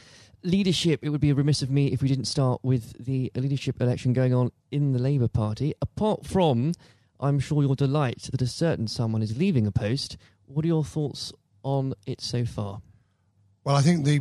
leadership, 0.44 1.00
it 1.02 1.08
would 1.08 1.20
be 1.20 1.32
remiss 1.32 1.62
of 1.62 1.70
me 1.70 1.88
if 1.88 2.00
we 2.00 2.06
didn't 2.06 2.26
start 2.26 2.60
with 2.62 3.04
the 3.04 3.32
leadership 3.34 3.80
election 3.80 4.12
going 4.12 4.32
on 4.32 4.52
in 4.70 4.92
the 4.92 5.00
Labour 5.00 5.26
Party. 5.26 5.74
Apart 5.82 6.24
from, 6.24 6.74
I'm 7.20 7.38
sure, 7.38 7.62
your 7.62 7.76
delight 7.76 8.28
that 8.30 8.42
a 8.42 8.46
certain 8.46 8.88
someone 8.88 9.22
is 9.22 9.36
leaving 9.36 9.66
a 9.66 9.72
post, 9.72 10.16
what 10.46 10.64
are 10.64 10.68
your 10.68 10.84
thoughts 10.84 11.32
on 11.62 11.94
it 12.06 12.20
so 12.20 12.44
far? 12.44 12.80
Well, 13.64 13.76
I 13.76 13.82
think 13.82 14.04
the 14.04 14.20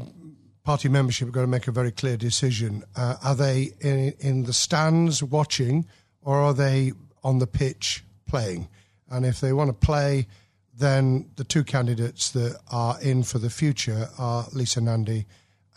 party 0.63 0.89
membership 0.89 1.27
are 1.27 1.31
going 1.31 1.45
to 1.45 1.51
make 1.51 1.67
a 1.67 1.71
very 1.71 1.91
clear 1.91 2.17
decision. 2.17 2.83
Uh, 2.95 3.17
are 3.23 3.35
they 3.35 3.73
in, 3.81 4.13
in 4.19 4.43
the 4.43 4.53
stands 4.53 5.21
watching, 5.21 5.85
or 6.21 6.37
are 6.37 6.53
they 6.53 6.93
on 7.23 7.39
the 7.39 7.47
pitch 7.47 8.03
playing? 8.27 8.67
And 9.09 9.25
if 9.25 9.39
they 9.39 9.53
want 9.53 9.69
to 9.69 9.85
play, 9.85 10.27
then 10.73 11.29
the 11.35 11.43
two 11.43 11.63
candidates 11.63 12.31
that 12.31 12.59
are 12.71 12.99
in 13.01 13.23
for 13.23 13.37
the 13.37 13.49
future 13.49 14.09
are 14.17 14.47
Lisa 14.51 14.81
Nandy 14.81 15.25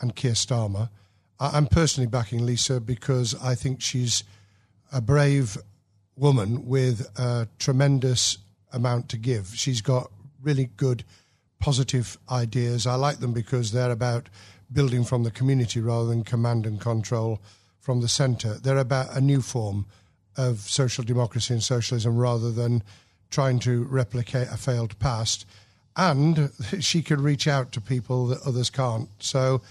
and 0.01 0.15
Keir 0.15 0.33
Starmer. 0.33 0.89
I'm 1.39 1.67
personally 1.67 2.07
backing 2.07 2.45
Lisa 2.45 2.81
because 2.81 3.33
I 3.41 3.55
think 3.55 3.81
she's 3.81 4.23
a 4.91 4.99
brave 4.99 5.57
woman 6.19 6.65
with 6.65 7.09
a 7.17 7.47
tremendous 7.57 8.37
amount 8.73 9.09
to 9.09 9.17
give. 9.17 9.53
She's 9.55 9.81
got 9.81 10.11
really 10.41 10.69
good, 10.77 11.03
positive 11.59 12.17
ideas. 12.29 12.85
I 12.85 12.95
like 12.95 13.19
them 13.19 13.33
because 13.33 13.71
they're 13.71 13.91
about 13.91 14.29
building 14.71 15.03
from 15.03 15.23
the 15.23 15.31
community 15.31 15.79
rather 15.79 16.07
than 16.09 16.23
command 16.23 16.65
and 16.65 16.79
control 16.79 17.41
from 17.79 18.01
the 18.01 18.07
centre. 18.07 18.55
They're 18.55 18.77
about 18.77 19.15
a 19.15 19.21
new 19.21 19.41
form 19.41 19.85
of 20.37 20.59
social 20.59 21.03
democracy 21.03 21.53
and 21.53 21.63
socialism 21.63 22.17
rather 22.17 22.51
than 22.51 22.83
trying 23.29 23.59
to 23.59 23.83
replicate 23.85 24.47
a 24.49 24.57
failed 24.57 24.97
past. 24.99 25.45
And 25.95 26.51
she 26.79 27.01
can 27.01 27.21
reach 27.23 27.47
out 27.47 27.71
to 27.73 27.81
people 27.81 28.27
that 28.27 28.41
others 28.45 28.69
can't. 28.69 29.09
So 29.19 29.61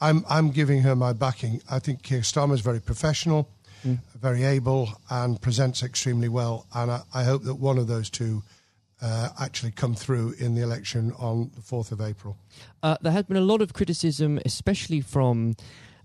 I'm, 0.00 0.24
I'm 0.28 0.50
giving 0.50 0.82
her 0.82 0.96
my 0.96 1.12
backing. 1.12 1.60
I 1.70 1.78
think 1.78 2.02
Keir 2.02 2.20
is 2.20 2.60
very 2.60 2.80
professional, 2.80 3.48
mm. 3.86 3.98
very 4.18 4.44
able, 4.44 4.90
and 5.10 5.40
presents 5.40 5.82
extremely 5.82 6.28
well. 6.28 6.66
And 6.74 6.90
I, 6.90 7.02
I 7.14 7.24
hope 7.24 7.44
that 7.44 7.56
one 7.56 7.78
of 7.78 7.86
those 7.86 8.10
two 8.10 8.42
uh, 9.00 9.28
actually 9.40 9.72
come 9.72 9.94
through 9.94 10.34
in 10.38 10.54
the 10.54 10.62
election 10.62 11.12
on 11.18 11.50
the 11.54 11.60
4th 11.60 11.92
of 11.92 12.00
April. 12.00 12.36
Uh, 12.82 12.96
there 13.00 13.12
has 13.12 13.24
been 13.24 13.36
a 13.36 13.42
lot 13.42 13.62
of 13.62 13.72
criticism, 13.72 14.40
especially 14.44 15.00
from 15.00 15.54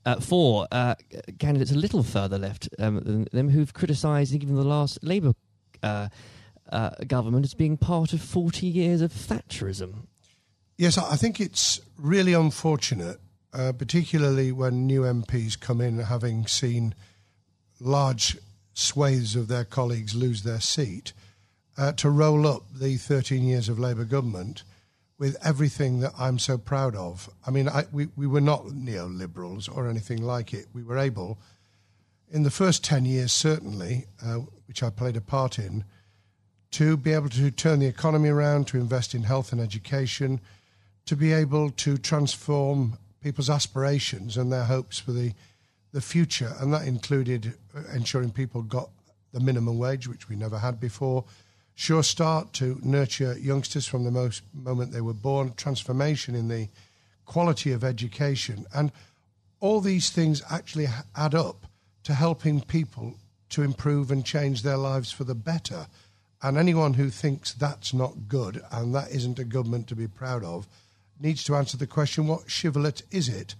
uh, 0.05 0.19
for 0.19 0.67
uh, 0.71 0.95
candidates 1.39 1.71
a 1.71 1.75
little 1.75 2.03
further 2.03 2.37
left 2.37 2.67
um, 2.77 2.99
than 3.03 3.27
them 3.31 3.49
who've 3.49 3.73
criticised 3.73 4.33
even 4.33 4.55
the 4.55 4.63
last 4.63 5.01
Labour 5.01 5.33
uh, 5.81 6.09
uh, 6.71 6.89
government 7.07 7.45
as 7.45 7.53
being 7.53 7.77
part 7.77 8.13
of 8.13 8.21
40 8.21 8.67
years 8.67 9.01
of 9.01 9.13
Thatcherism. 9.13 10.07
Yes, 10.77 10.97
I 10.97 11.15
think 11.15 11.39
it's 11.39 11.79
really 11.97 12.33
unfortunate, 12.33 13.19
particularly 13.51 14.51
when 14.51 14.87
new 14.87 15.01
MPs 15.01 15.57
come 15.57 15.79
in 15.79 15.99
having 15.99 16.47
seen 16.47 16.95
large 17.83 18.37
swathes 18.73 19.35
of 19.35 19.47
their 19.47 19.65
colleagues 19.65 20.15
lose 20.15 20.43
their 20.43 20.59
seat 20.59 21.13
uh, 21.77 21.91
to 21.93 22.09
roll 22.09 22.47
up 22.47 22.63
the 22.73 22.97
13 22.97 23.43
years 23.43 23.69
of 23.69 23.79
Labour 23.79 24.05
government 24.05 24.63
with 25.17 25.37
everything 25.45 25.99
that 25.99 26.13
I'm 26.17 26.39
so 26.39 26.57
proud 26.57 26.95
of. 26.95 27.29
I 27.45 27.51
mean, 27.51 27.69
I, 27.69 27.85
we, 27.91 28.07
we 28.15 28.27
were 28.27 28.41
not 28.41 28.65
neoliberals 28.65 29.73
or 29.73 29.87
anything 29.87 30.21
like 30.21 30.53
it. 30.53 30.67
We 30.73 30.83
were 30.83 30.97
able, 30.97 31.37
in 32.31 32.43
the 32.43 32.51
first 32.51 32.83
10 32.83 33.05
years, 33.05 33.31
certainly, 33.31 34.05
uh, 34.23 34.39
which 34.67 34.83
I 34.83 34.89
played 34.89 35.15
a 35.15 35.21
part 35.21 35.59
in, 35.59 35.85
to 36.71 36.97
be 36.97 37.13
able 37.13 37.29
to 37.29 37.51
turn 37.51 37.79
the 37.79 37.85
economy 37.85 38.29
around, 38.29 38.67
to 38.67 38.77
invest 38.77 39.13
in 39.13 39.23
health 39.23 39.51
and 39.51 39.61
education, 39.61 40.41
to 41.05 41.15
be 41.15 41.31
able 41.31 41.69
to 41.69 41.97
transform 41.97 42.97
people's 43.21 43.49
aspirations 43.49 44.35
and 44.35 44.51
their 44.51 44.65
hopes 44.65 44.99
for 44.99 45.11
the, 45.11 45.33
the 45.93 46.01
future. 46.01 46.53
And 46.59 46.73
that 46.73 46.85
included 46.85 47.53
ensuring 47.93 48.31
people 48.31 48.61
got 48.63 48.89
the 49.31 49.39
minimum 49.39 49.77
wage, 49.77 50.07
which 50.07 50.27
we 50.27 50.35
never 50.35 50.59
had 50.59 50.79
before, 50.79 51.23
Sure 51.75 52.03
Start 52.03 52.53
to 52.53 52.79
nurture 52.83 53.37
youngsters 53.39 53.87
from 53.87 54.03
the 54.03 54.11
most 54.11 54.43
moment 54.53 54.91
they 54.91 55.01
were 55.01 55.13
born, 55.13 55.53
transformation 55.55 56.35
in 56.35 56.47
the 56.47 56.67
quality 57.25 57.71
of 57.71 57.83
education. 57.83 58.65
And 58.73 58.91
all 59.59 59.81
these 59.81 60.09
things 60.11 60.43
actually 60.51 60.87
add 61.15 61.33
up 61.33 61.65
to 62.03 62.13
helping 62.13 62.61
people 62.61 63.15
to 63.49 63.63
improve 63.63 64.11
and 64.11 64.25
change 64.25 64.61
their 64.61 64.77
lives 64.77 65.11
for 65.11 65.23
the 65.23 65.35
better. 65.35 65.87
And 66.41 66.57
anyone 66.57 66.93
who 66.93 67.09
thinks 67.09 67.53
that's 67.53 67.93
not 67.93 68.27
good 68.27 68.61
and 68.71 68.93
that 68.93 69.11
isn't 69.11 69.39
a 69.39 69.43
government 69.43 69.87
to 69.87 69.95
be 69.95 70.07
proud 70.07 70.43
of 70.43 70.67
needs 71.19 71.43
to 71.45 71.55
answer 71.55 71.77
the 71.77 71.87
question 71.87 72.27
what 72.27 72.51
shibboleth 72.51 73.01
is 73.11 73.29
it 73.29 73.55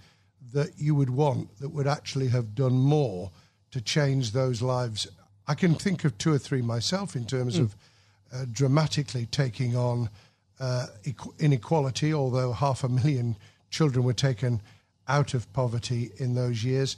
that 0.52 0.72
you 0.78 0.96
would 0.96 1.10
want 1.10 1.60
that 1.60 1.70
would 1.70 1.88
actually 1.88 2.28
have 2.30 2.56
done 2.56 2.74
more 2.74 3.32
to 3.72 3.82
change 3.82 4.32
those 4.32 4.62
lives? 4.62 5.08
I 5.48 5.56
can 5.56 5.76
think 5.76 6.04
of 6.04 6.18
two 6.18 6.34
or 6.34 6.38
three 6.38 6.62
myself 6.62 7.16
in 7.16 7.26
terms 7.26 7.58
mm. 7.58 7.64
of 7.64 7.76
uh, 8.34 8.46
dramatically 8.52 9.28
taking 9.28 9.76
on 9.76 10.10
uh, 10.60 10.88
inequality, 11.40 12.14
although 12.14 12.52
half 12.52 12.84
a 12.84 12.90
million 12.90 13.36
children 13.70 14.06
were 14.06 14.14
taken 14.14 14.62
out 15.08 15.34
of 15.34 15.52
poverty 15.54 16.12
in 16.18 16.36
those 16.36 16.64
years. 16.64 16.96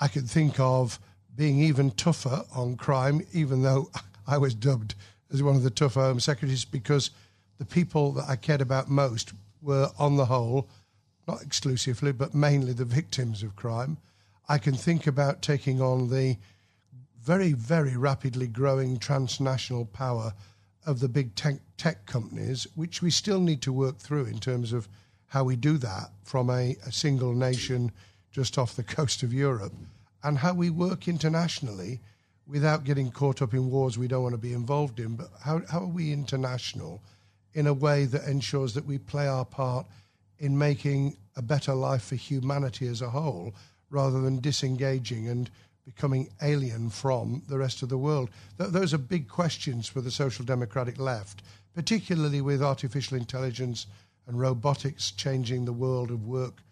I 0.00 0.08
could 0.08 0.28
think 0.28 0.58
of 0.58 0.98
being 1.36 1.60
even 1.60 1.90
tougher 1.92 2.44
on 2.54 2.76
crime, 2.76 3.22
even 3.32 3.62
though 3.62 3.90
I 4.26 4.38
was 4.38 4.54
dubbed 4.54 4.94
as 5.32 5.42
one 5.42 5.56
of 5.56 5.62
the 5.62 5.70
tougher 5.70 6.00
Home 6.00 6.20
Secretaries, 6.20 6.64
because 6.64 7.10
the 7.58 7.64
people 7.64 8.12
that 8.12 8.28
I 8.28 8.36
cared 8.36 8.60
about 8.60 8.88
most 8.88 9.32
were, 9.62 9.90
on 9.98 10.16
the 10.16 10.26
whole, 10.26 10.68
not 11.26 11.42
exclusively, 11.42 12.12
but 12.12 12.34
mainly 12.34 12.72
the 12.72 12.84
victims 12.84 13.42
of 13.42 13.56
crime. 13.56 13.98
I 14.48 14.58
can 14.58 14.74
think 14.74 15.06
about 15.06 15.42
taking 15.42 15.80
on 15.80 16.10
the 16.10 16.36
very, 17.20 17.52
very 17.52 17.96
rapidly 17.96 18.46
growing 18.46 18.98
transnational 18.98 19.86
power 19.86 20.34
of 20.84 21.00
the 21.00 21.08
big 21.08 21.34
tech, 21.34 21.56
tech 21.78 22.04
companies, 22.04 22.66
which 22.74 23.00
we 23.00 23.10
still 23.10 23.40
need 23.40 23.62
to 23.62 23.72
work 23.72 23.98
through 23.98 24.26
in 24.26 24.38
terms 24.38 24.72
of 24.72 24.88
how 25.28 25.44
we 25.44 25.56
do 25.56 25.78
that 25.78 26.10
from 26.22 26.50
a, 26.50 26.76
a 26.86 26.92
single 26.92 27.32
nation 27.32 27.90
just 28.30 28.58
off 28.58 28.76
the 28.76 28.82
coast 28.96 29.22
of 29.22 29.32
Europe, 29.32 29.72
and 30.22 30.38
how 30.38 30.52
we 30.52 30.68
work 30.68 31.08
internationally 31.08 32.00
without 32.46 32.84
getting 32.84 33.10
caught 33.10 33.40
up 33.40 33.54
in 33.54 33.70
wars 33.70 33.96
we 33.96 34.08
don't 34.08 34.22
want 34.22 34.34
to 34.34 34.38
be 34.38 34.52
involved 34.52 35.00
in. 35.00 35.16
But 35.16 35.30
how, 35.42 35.62
how 35.70 35.80
are 35.80 35.86
we 35.86 36.12
international 36.12 37.00
in 37.54 37.66
a 37.66 37.72
way 37.72 38.04
that 38.04 38.28
ensures 38.28 38.74
that 38.74 38.84
we 38.84 38.98
play 38.98 39.26
our 39.26 39.44
part 39.44 39.86
in 40.44 40.58
making 40.58 41.16
a 41.36 41.42
better 41.42 41.72
life 41.72 42.04
for 42.04 42.16
humanity 42.16 42.86
as 42.86 43.00
a 43.00 43.08
whole 43.08 43.54
rather 43.88 44.20
than 44.20 44.40
disengaging 44.40 45.26
and 45.26 45.50
becoming 45.86 46.28
alien 46.42 46.90
from 46.90 47.42
the 47.48 47.56
rest 47.56 47.82
of 47.82 47.88
the 47.88 47.96
world? 47.96 48.28
Th- 48.58 48.70
those 48.70 48.92
are 48.92 48.98
big 48.98 49.26
questions 49.26 49.88
for 49.88 50.02
the 50.02 50.10
social 50.10 50.44
democratic 50.44 50.98
left, 50.98 51.42
particularly 51.74 52.42
with 52.42 52.62
artificial 52.62 53.16
intelligence 53.16 53.86
and 54.26 54.38
robotics 54.38 55.12
changing 55.12 55.64
the 55.64 55.72
world 55.72 56.10
of 56.10 56.26
work 56.26 56.62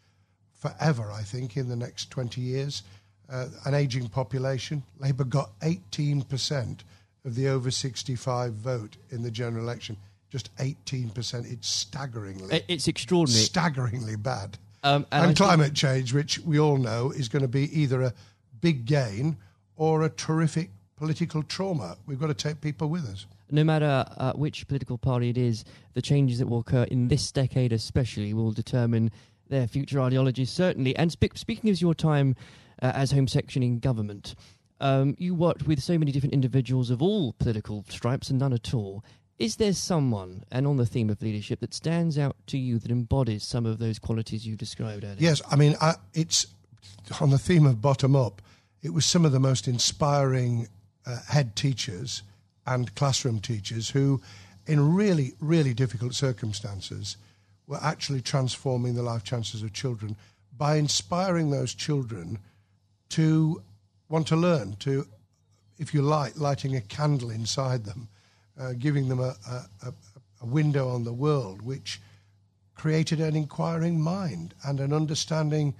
forever, 0.52 1.10
I 1.10 1.22
think, 1.22 1.56
in 1.56 1.68
the 1.68 1.76
next 1.76 2.10
20 2.10 2.42
years. 2.42 2.82
Uh, 3.30 3.48
an 3.64 3.72
aging 3.72 4.08
population. 4.08 4.82
Labour 4.98 5.24
got 5.24 5.58
18% 5.60 6.80
of 7.24 7.34
the 7.34 7.48
over 7.48 7.70
65 7.70 8.52
vote 8.52 8.98
in 9.10 9.22
the 9.22 9.30
general 9.30 9.64
election. 9.64 9.96
Just 10.32 10.56
18%. 10.56 11.52
It's 11.52 11.68
staggeringly. 11.68 12.64
It's 12.66 12.88
extraordinary. 12.88 13.44
Staggeringly 13.44 14.16
bad. 14.16 14.56
Um, 14.82 15.04
and, 15.12 15.26
and 15.26 15.36
climate 15.36 15.74
change, 15.74 16.14
which 16.14 16.38
we 16.38 16.58
all 16.58 16.78
know 16.78 17.10
is 17.10 17.28
going 17.28 17.42
to 17.42 17.48
be 17.48 17.64
either 17.78 18.00
a 18.00 18.14
big 18.62 18.86
gain 18.86 19.36
or 19.76 20.04
a 20.04 20.08
terrific 20.08 20.70
political 20.96 21.42
trauma. 21.42 21.98
We've 22.06 22.18
got 22.18 22.28
to 22.28 22.34
take 22.34 22.62
people 22.62 22.88
with 22.88 23.04
us. 23.04 23.26
No 23.50 23.62
matter 23.62 24.06
uh, 24.16 24.32
which 24.32 24.66
political 24.68 24.96
party 24.96 25.28
it 25.28 25.36
is, 25.36 25.66
the 25.92 26.00
changes 26.00 26.38
that 26.38 26.48
will 26.48 26.60
occur 26.60 26.84
in 26.84 27.08
this 27.08 27.30
decade, 27.30 27.70
especially, 27.70 28.32
will 28.32 28.52
determine 28.52 29.10
their 29.50 29.68
future 29.68 30.00
ideologies, 30.00 30.48
certainly. 30.48 30.96
And 30.96 31.12
spe- 31.12 31.36
speaking 31.36 31.68
of 31.68 31.78
your 31.78 31.92
time 31.92 32.36
uh, 32.80 32.92
as 32.94 33.10
Home 33.10 33.28
Section 33.28 33.62
in 33.62 33.80
government, 33.80 34.34
um, 34.80 35.14
you 35.18 35.34
worked 35.34 35.66
with 35.66 35.82
so 35.82 35.98
many 35.98 36.10
different 36.10 36.32
individuals 36.32 36.88
of 36.88 37.02
all 37.02 37.34
political 37.34 37.84
stripes 37.90 38.30
and 38.30 38.38
none 38.38 38.54
at 38.54 38.72
all. 38.72 39.04
Is 39.38 39.56
there 39.56 39.72
someone, 39.72 40.44
and 40.52 40.66
on 40.66 40.76
the 40.76 40.86
theme 40.86 41.10
of 41.10 41.20
leadership, 41.20 41.60
that 41.60 41.74
stands 41.74 42.18
out 42.18 42.36
to 42.48 42.58
you 42.58 42.78
that 42.78 42.90
embodies 42.90 43.44
some 43.44 43.66
of 43.66 43.78
those 43.78 43.98
qualities 43.98 44.46
you 44.46 44.56
described 44.56 45.04
earlier? 45.04 45.16
Yes, 45.18 45.42
I 45.50 45.56
mean, 45.56 45.74
I, 45.80 45.94
it's 46.14 46.46
on 47.20 47.30
the 47.30 47.38
theme 47.38 47.66
of 47.66 47.82
bottom 47.82 48.14
up. 48.14 48.40
It 48.82 48.92
was 48.92 49.06
some 49.06 49.24
of 49.24 49.32
the 49.32 49.40
most 49.40 49.66
inspiring 49.66 50.68
uh, 51.06 51.18
head 51.28 51.56
teachers 51.56 52.22
and 52.66 52.94
classroom 52.94 53.40
teachers 53.40 53.90
who, 53.90 54.20
in 54.66 54.94
really, 54.94 55.34
really 55.40 55.74
difficult 55.74 56.14
circumstances, 56.14 57.16
were 57.66 57.82
actually 57.82 58.20
transforming 58.20 58.94
the 58.94 59.02
life 59.02 59.24
chances 59.24 59.62
of 59.62 59.72
children 59.72 60.16
by 60.56 60.76
inspiring 60.76 61.50
those 61.50 61.74
children 61.74 62.38
to 63.08 63.62
want 64.08 64.26
to 64.28 64.36
learn, 64.36 64.76
to, 64.76 65.06
if 65.78 65.94
you 65.94 66.02
like, 66.02 66.38
lighting 66.38 66.76
a 66.76 66.80
candle 66.80 67.30
inside 67.30 67.84
them, 67.84 68.08
uh, 68.62 68.72
giving 68.78 69.08
them 69.08 69.20
a, 69.20 69.34
a, 69.82 69.92
a 70.40 70.46
window 70.46 70.88
on 70.88 71.04
the 71.04 71.12
world, 71.12 71.62
which 71.62 72.00
created 72.74 73.20
an 73.20 73.36
inquiring 73.36 74.00
mind 74.00 74.54
and 74.64 74.80
an 74.80 74.92
understanding 74.92 75.74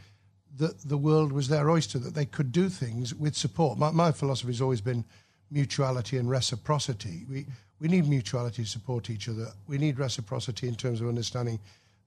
that 0.57 0.89
the 0.89 0.99
world 0.99 1.33
was 1.33 1.49
their 1.49 1.71
oyster, 1.71 1.99
that 1.99 2.15
they 2.15 2.27
could 2.27 2.53
do 2.53 2.69
things 2.69 3.15
with 3.15 3.35
support. 3.35 3.79
My, 3.79 3.91
my 3.91 4.13
philosophy 4.13 4.53
has 4.53 4.61
always 4.61 4.81
been 4.81 5.05
mutuality 5.51 6.19
and 6.19 6.29
reciprocity. 6.29 7.25
We, 7.29 7.47
we 7.81 7.89
need 7.89 8.09
mutuality 8.09 8.63
to 8.63 8.69
support 8.69 9.11
each 9.11 9.29
other. 9.29 9.49
We 9.67 9.79
need 9.79 9.99
reciprocity 9.99 10.69
in 10.69 10.75
terms 10.75 11.01
of 11.01 11.09
understanding 11.09 11.59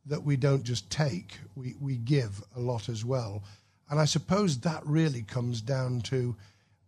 that 0.06 0.24
we 0.24 0.36
don't 0.36 0.64
just 0.64 0.90
take, 0.90 1.40
we, 1.56 1.76
we 1.82 1.98
give 1.98 2.44
a 2.56 2.60
lot 2.60 2.90
as 2.90 3.04
well. 3.04 3.44
And 3.90 4.00
I 4.00 4.06
suppose 4.06 4.60
that 4.60 4.86
really 4.86 5.24
comes 5.24 5.62
down 5.62 6.02
to 6.02 6.36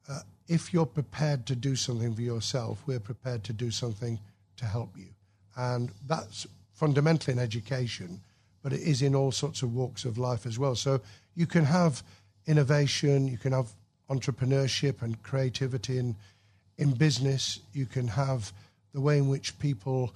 uh, 0.10 0.20
if 0.48 0.74
you're 0.74 0.86
prepared 0.86 1.46
to 1.48 1.56
do 1.56 1.76
something 1.76 2.14
for 2.14 2.22
yourself, 2.22 2.82
we're 2.86 3.00
prepared 3.00 3.44
to 3.46 3.54
do 3.54 3.72
something 3.72 4.20
to 4.58 4.66
help 4.66 4.98
you. 4.98 5.08
And 5.56 5.92
that's 6.06 6.48
fundamentally 6.74 7.34
in 7.34 7.40
education, 7.40 8.22
but 8.62 8.74
it 8.74 8.82
is 8.82 9.02
in 9.02 9.15
all 9.15 9.32
sorts 9.32 9.62
of 9.62 9.74
walks 9.74 10.06
of 10.06 10.17
life 10.17 10.46
as 10.46 10.60
well. 10.60 10.76
So 10.76 11.02
you 11.36 11.48
can 11.48 11.65
have 11.65 12.04
innovation, 12.46 13.28
you 13.28 13.38
can 13.38 13.52
have 13.52 13.70
entrepreneurship 14.10 15.02
and 15.02 15.22
creativity 15.24 15.98
in, 15.98 16.15
in 16.78 16.91
business, 16.91 17.60
you 17.74 17.86
can 17.86 18.08
have 18.08 18.54
the 18.93 19.02
way 19.02 19.17
in 19.17 19.28
which 19.28 19.58
people 19.60 20.13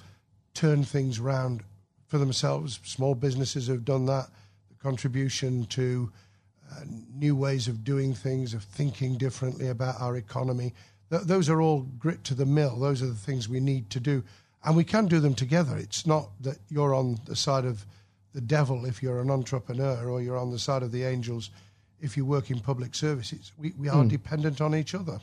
turn 0.54 0.84
things 0.84 1.20
around 1.20 1.64
for 2.08 2.18
themselves. 2.18 2.80
Small 2.84 3.16
businesses 3.16 3.68
have 3.68 3.86
done 3.86 4.06
that. 4.06 4.28
The 4.70 4.76
contribution 4.84 5.66
to 5.68 6.12
uh, 6.72 6.84
new 7.14 7.36
ways 7.36 7.68
of 7.68 7.84
doing 7.84 8.14
things, 8.14 8.54
of 8.54 8.64
thinking 8.64 9.18
differently 9.18 9.68
about 9.68 10.00
our 10.00 10.16
economy. 10.16 10.74
Th- 11.10 11.24
those 11.24 11.50
are 11.50 11.62
all 11.62 11.82
grit 12.00 12.24
to 12.26 12.34
the 12.34 12.46
mill. 12.46 12.80
Those 12.80 13.02
are 13.02 13.08
the 13.08 13.14
things 13.14 13.50
we 13.50 13.60
need 13.60 13.90
to 13.92 14.00
do. 14.00 14.24
And 14.64 14.76
we 14.76 14.84
can 14.84 15.08
do 15.08 15.20
them 15.20 15.34
together. 15.34 15.78
It's 15.78 16.06
not 16.06 16.30
that 16.42 16.58
you're 16.70 16.94
on 16.94 17.20
the 17.26 17.36
side 17.36 17.66
of 17.66 17.86
the 18.34 18.42
devil 18.42 18.86
if 18.86 19.04
you're 19.04 19.20
an 19.20 19.32
entrepreneur 19.32 20.10
or 20.10 20.22
you're 20.22 20.38
on 20.38 20.52
the 20.52 20.60
side 20.60 20.84
of 20.84 20.92
the 20.92 21.04
angels 21.04 21.50
if 22.00 22.16
you 22.18 22.26
work 22.26 22.50
in 22.50 22.60
public 22.60 22.96
services. 22.96 23.52
We, 23.58 23.74
we 23.78 23.90
are 23.90 24.04
mm. 24.04 24.10
dependent 24.10 24.62
on 24.62 24.76
each 24.76 24.96
other. 24.96 25.20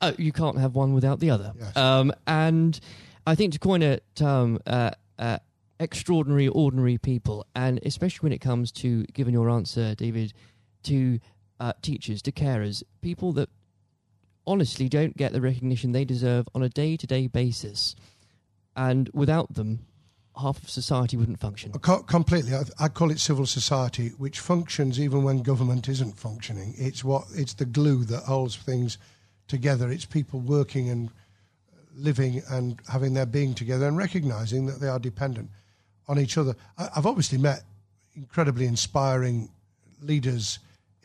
Oh, 0.00 0.12
you 0.18 0.32
can't 0.32 0.58
have 0.58 0.74
one 0.74 0.94
without 0.94 1.20
the 1.20 1.30
other. 1.30 1.52
Yes. 1.58 1.76
Um, 1.76 2.12
and 2.26 2.78
I 3.26 3.34
think 3.34 3.52
to 3.54 3.58
coin 3.58 3.82
a 3.82 4.00
term, 4.14 4.58
uh, 4.66 4.90
uh, 5.18 5.38
extraordinary, 5.80 6.48
ordinary 6.48 6.98
people, 6.98 7.46
and 7.54 7.80
especially 7.84 8.26
when 8.26 8.32
it 8.32 8.40
comes 8.40 8.72
to, 8.72 9.04
given 9.04 9.32
your 9.32 9.50
answer, 9.50 9.94
David, 9.94 10.32
to 10.86 11.20
uh, 11.60 11.72
teachers, 11.82 12.22
to 12.22 12.32
carers, 12.32 12.82
people 13.00 13.32
that 13.32 13.48
honestly 14.46 14.88
don't 14.88 15.16
get 15.16 15.32
the 15.32 15.40
recognition 15.40 15.92
they 15.92 16.04
deserve 16.04 16.48
on 16.54 16.62
a 16.62 16.68
day 16.68 16.96
to 16.96 17.06
day 17.06 17.26
basis. 17.26 17.94
And 18.76 19.10
without 19.12 19.54
them, 19.54 19.86
half 20.40 20.62
of 20.62 20.68
society 20.68 21.16
wouldn't 21.16 21.40
function. 21.40 21.72
completely. 21.72 22.54
I, 22.54 22.62
I, 22.78 22.88
call 22.88 23.10
it 23.10 23.18
civil 23.18 23.46
society, 23.46 24.08
which 24.18 24.38
functions 24.38 25.00
even 25.00 25.22
when 25.22 25.42
government 25.42 25.88
isn't 25.88 26.18
functioning. 26.18 26.74
It's 26.76 27.02
what 27.02 27.24
it's 27.34 27.54
the 27.54 27.64
glue 27.64 28.04
that 28.04 28.24
holds 28.24 28.56
things 28.56 28.98
together. 29.48 29.90
It's 29.90 30.04
people 30.04 30.40
working 30.40 30.90
and 30.90 31.10
living 31.96 32.42
and 32.50 32.78
having 32.92 33.14
their 33.14 33.26
being 33.26 33.54
together 33.54 33.88
and 33.88 33.96
recognizing 33.96 34.66
that 34.66 34.80
they 34.80 34.88
are 34.88 34.98
dependent 34.98 35.50
on 36.06 36.18
each 36.18 36.36
other. 36.36 36.54
I, 36.76 36.90
I've 36.96 37.06
obviously 37.06 37.38
met 37.38 37.62
incredibly 38.14 38.66
inspiring 38.66 39.48
leaders 40.02 40.58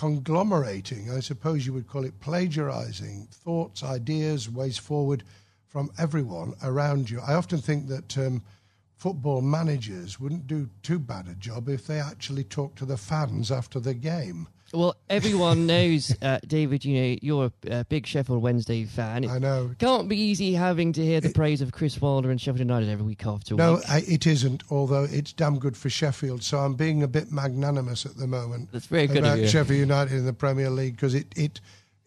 conglomerating, 0.00 1.10
I 1.10 1.20
suppose 1.20 1.66
you 1.66 1.74
would 1.74 1.86
call 1.86 2.06
it 2.06 2.18
plagiarizing 2.20 3.28
thoughts, 3.30 3.82
ideas, 3.82 4.48
ways 4.48 4.78
forward 4.78 5.22
from 5.66 5.90
everyone 5.98 6.54
around 6.62 7.10
you. 7.10 7.20
I 7.20 7.34
often 7.34 7.58
think 7.58 7.86
that 7.88 8.16
um, 8.16 8.42
football 9.00 9.40
managers 9.40 10.20
wouldn't 10.20 10.46
do 10.46 10.68
too 10.82 10.98
bad 10.98 11.26
a 11.26 11.34
job 11.34 11.70
if 11.70 11.86
they 11.86 11.98
actually 11.98 12.44
talked 12.44 12.76
to 12.76 12.84
the 12.84 12.98
fans 12.98 13.50
after 13.50 13.80
the 13.80 13.94
game. 13.94 14.46
Well, 14.74 14.94
everyone 15.10 15.66
knows, 15.66 16.14
uh, 16.20 16.38
David. 16.46 16.84
You 16.84 17.00
know 17.00 17.16
you're 17.22 17.50
a, 17.66 17.84
big 17.86 18.06
Sheffield 18.06 18.42
Wednesday 18.42 18.84
fan. 18.84 19.24
It 19.24 19.30
I 19.30 19.38
know. 19.38 19.70
Can't 19.78 20.06
be 20.06 20.20
easy 20.20 20.52
having 20.52 20.92
to 20.92 21.04
hear 21.04 21.18
the 21.18 21.30
it, 21.30 21.34
praise 21.34 21.62
of 21.62 21.72
Chris 21.72 21.98
Wilder 21.98 22.30
and 22.30 22.38
Sheffield 22.38 22.60
United 22.60 22.90
every 22.90 23.06
week 23.06 23.24
after 23.26 23.54
no, 23.54 23.76
week. 23.76 23.88
No, 23.88 23.96
it 23.96 24.26
isn't. 24.26 24.64
Although 24.70 25.04
it's 25.04 25.32
damn 25.32 25.58
good 25.58 25.78
for 25.78 25.88
Sheffield, 25.88 26.42
so 26.42 26.58
I'm 26.58 26.74
being 26.74 27.02
a 27.02 27.08
bit 27.08 27.32
magnanimous 27.32 28.04
at 28.04 28.18
the 28.18 28.26
moment. 28.26 28.68
That's 28.70 28.86
very 28.86 29.06
good 29.06 29.18
about 29.18 29.48
Sheffield 29.48 29.80
United 29.80 30.12
in 30.12 30.26
the 30.26 30.34
Premier 30.34 30.68
League 30.68 30.96
because 30.96 31.14
it 31.14 31.32
it 31.36 31.58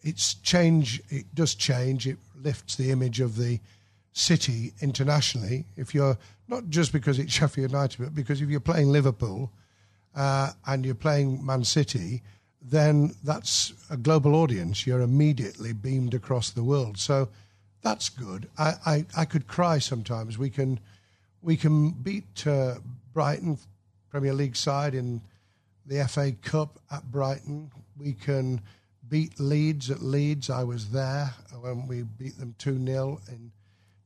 it's 0.02 0.34
change. 0.34 1.02
It 1.10 1.34
does 1.34 1.56
change. 1.56 2.06
It 2.06 2.18
lifts 2.40 2.76
the 2.76 2.92
image 2.92 3.18
of 3.18 3.36
the 3.36 3.58
city 4.14 4.72
internationally. 4.80 5.66
If 5.76 5.94
you're 5.94 6.16
not 6.48 6.70
just 6.70 6.90
because 6.92 7.18
it's 7.18 7.32
Sheffield 7.38 7.70
United, 7.70 7.98
but 7.98 8.14
because 8.14 8.40
if 8.40 8.48
you're 8.48 8.60
playing 8.60 8.88
Liverpool 8.88 9.52
uh, 10.16 10.52
and 10.66 10.86
you're 10.86 10.94
playing 10.94 11.44
Man 11.44 11.64
City 11.64 12.22
then 12.64 13.14
that's 13.22 13.74
a 13.90 13.96
global 13.96 14.34
audience. 14.34 14.86
You're 14.86 15.02
immediately 15.02 15.72
beamed 15.72 16.14
across 16.14 16.50
the 16.50 16.64
world. 16.64 16.96
So 16.96 17.28
that's 17.82 18.08
good. 18.08 18.48
I, 18.56 18.74
I, 18.86 19.06
I 19.16 19.24
could 19.26 19.46
cry 19.46 19.78
sometimes. 19.78 20.38
We 20.38 20.50
can 20.50 20.80
we 21.42 21.58
can 21.58 21.90
beat 21.90 22.46
uh, 22.46 22.76
Brighton 23.12 23.58
Premier 24.08 24.32
League 24.32 24.56
side 24.56 24.94
in 24.94 25.20
the 25.84 26.02
FA 26.08 26.32
Cup 26.32 26.78
at 26.90 27.04
Brighton. 27.12 27.70
We 27.98 28.14
can 28.14 28.62
beat 29.10 29.38
Leeds 29.38 29.90
at 29.90 30.00
Leeds. 30.02 30.48
I 30.48 30.64
was 30.64 30.88
there 30.88 31.34
when 31.60 31.86
we 31.86 32.02
beat 32.02 32.38
them 32.38 32.54
2 32.58 32.82
0 32.86 33.20
in 33.28 33.52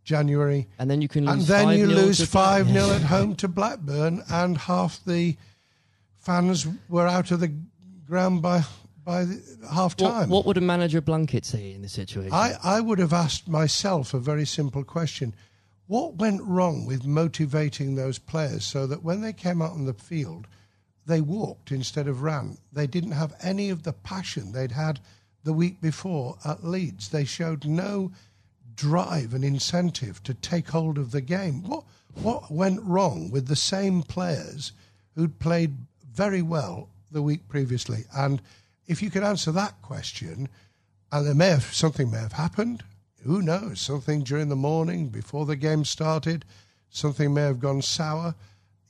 January. 0.09 0.67
And 0.79 0.91
then 0.91 1.03
you 1.03 1.09
can 1.09 1.29
And 1.29 1.43
then 1.43 1.79
you 1.79 1.87
lose 1.87 2.25
5 2.25 2.69
0 2.69 2.91
at 2.91 3.03
home 3.15 3.37
to 3.37 3.47
Blackburn, 3.47 4.23
and 4.31 4.57
half 4.57 5.05
the 5.05 5.37
fans 6.17 6.67
were 6.89 7.07
out 7.07 7.31
of 7.31 7.41
the 7.41 7.53
ground 8.07 8.41
by 8.41 8.65
by 9.05 9.27
half 9.71 9.97
time. 9.97 10.29
What, 10.29 10.39
what, 10.39 10.47
would 10.47 10.57
a 10.57 10.63
manager 10.63 11.01
Blunkett 11.01 11.45
say 11.45 11.73
in 11.73 11.83
this 11.83 11.93
situation? 11.93 12.33
I, 12.33 12.55
I 12.63 12.81
would 12.81 12.99
have 12.99 13.13
asked 13.13 13.49
myself 13.49 14.13
a 14.13 14.19
very 14.19 14.45
simple 14.45 14.85
question. 14.85 15.35
What 15.87 16.17
went 16.17 16.43
wrong 16.43 16.85
with 16.85 17.07
motivating 17.07 17.95
those 17.95 18.19
players 18.19 18.67
so 18.67 18.87
that 18.87 19.03
when 19.03 19.23
they 19.23 19.33
came 19.33 19.63
out 19.63 19.73
on 19.73 19.87
the 19.87 19.95
field, 19.95 20.47
they 21.07 21.23
walked 21.23 21.73
instead 21.73 22.07
of 22.07 22.23
ran? 22.23 22.59
They 22.71 22.87
didn't 22.87 23.13
have 23.13 23.35
any 23.43 23.71
of 23.71 23.83
the 23.83 23.95
passion 23.95 24.53
they'd 24.53 24.73
had 24.73 25.01
the 25.43 25.55
week 25.55 25.81
before 25.81 26.37
at 26.45 26.65
Leeds. 26.65 27.09
They 27.09 27.25
showed 27.25 27.65
no 27.65 28.13
drive 28.79 29.35
and 29.35 29.45
incentive 29.45 30.23
to 30.23 30.33
take 30.33 30.69
hold 30.69 30.97
of 30.97 31.11
the 31.11 31.21
game. 31.21 31.63
What, 31.65 31.85
what 32.15 32.51
went 32.51 32.81
wrong 32.83 33.31
with 33.31 33.49
the 33.49 33.57
same 33.57 34.03
players 34.03 34.73
who'd 35.15 35.41
played 35.41 35.77
very 36.15 36.43
well 36.43 36.89
the 37.11 37.21
week 37.21 37.49
previously? 37.49 38.05
And 38.15 38.41
if 38.87 39.03
you 39.03 39.11
could 39.11 39.25
answer 39.25 39.51
that 39.53 39.83
question, 39.83 40.49
and 41.11 41.27
there 41.27 41.35
may 41.35 41.49
have 41.49 41.75
something 41.75 42.11
may 42.11 42.19
have 42.19 42.33
happened. 42.33 42.85
Who 43.25 43.43
knows? 43.43 43.81
Something 43.81 44.23
during 44.23 44.49
the 44.49 44.57
morning 44.57 45.09
before 45.09 45.45
the 45.45 45.57
game 45.57 45.85
started, 45.85 46.45
something 46.89 47.35
may 47.35 47.43
have 47.43 47.59
gone 47.59 47.83
sour. 47.83 48.35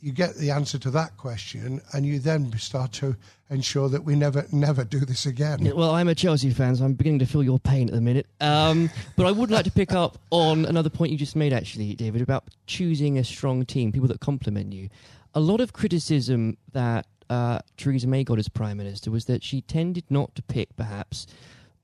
You 0.00 0.12
get 0.12 0.36
the 0.36 0.50
answer 0.50 0.78
to 0.78 0.90
that 0.92 1.16
question, 1.16 1.80
and 1.92 2.06
you 2.06 2.18
then 2.20 2.56
start 2.58 2.92
to 2.94 3.16
ensure 3.50 3.88
that 3.88 4.04
we 4.04 4.14
never, 4.14 4.46
never 4.52 4.84
do 4.84 5.00
this 5.00 5.26
again. 5.26 5.64
Yeah, 5.64 5.72
well, 5.72 5.90
I'm 5.90 6.08
a 6.08 6.14
Chelsea 6.14 6.50
fan, 6.50 6.76
so 6.76 6.84
I'm 6.84 6.92
beginning 6.92 7.18
to 7.20 7.26
feel 7.26 7.42
your 7.42 7.58
pain 7.58 7.88
at 7.88 7.94
the 7.94 8.00
minute. 8.00 8.26
Um, 8.40 8.90
but 9.16 9.26
I 9.26 9.32
would 9.32 9.50
like 9.50 9.64
to 9.64 9.72
pick 9.72 9.92
up 9.92 10.18
on 10.30 10.66
another 10.66 10.90
point 10.90 11.10
you 11.10 11.18
just 11.18 11.34
made, 11.34 11.52
actually, 11.52 11.94
David, 11.94 12.22
about 12.22 12.44
choosing 12.66 13.18
a 13.18 13.24
strong 13.24 13.64
team, 13.64 13.90
people 13.90 14.08
that 14.08 14.20
complement 14.20 14.72
you. 14.72 14.88
A 15.34 15.40
lot 15.40 15.60
of 15.60 15.72
criticism 15.72 16.56
that 16.72 17.06
uh, 17.30 17.60
Theresa 17.76 18.06
May 18.06 18.24
got 18.24 18.38
as 18.38 18.48
prime 18.48 18.76
minister 18.76 19.10
was 19.10 19.26
that 19.26 19.42
she 19.42 19.62
tended 19.62 20.04
not 20.10 20.34
to 20.36 20.42
pick, 20.42 20.74
perhaps, 20.76 21.26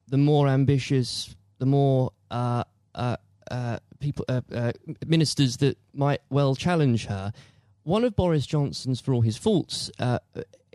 the 0.08 0.18
more 0.18 0.48
ambitious, 0.48 1.34
the 1.58 1.66
more 1.66 2.12
uh, 2.30 2.64
uh, 2.94 3.16
uh 3.50 3.78
people, 4.00 4.24
uh, 4.28 4.40
uh, 4.54 4.72
ministers 5.06 5.58
that 5.58 5.78
might 5.94 6.20
well 6.30 6.54
challenge 6.54 7.06
her. 7.06 7.32
One 7.84 8.04
of 8.04 8.16
Boris 8.16 8.46
Johnson's, 8.46 9.00
for 9.00 9.14
all 9.14 9.20
his 9.20 9.36
faults, 9.36 9.90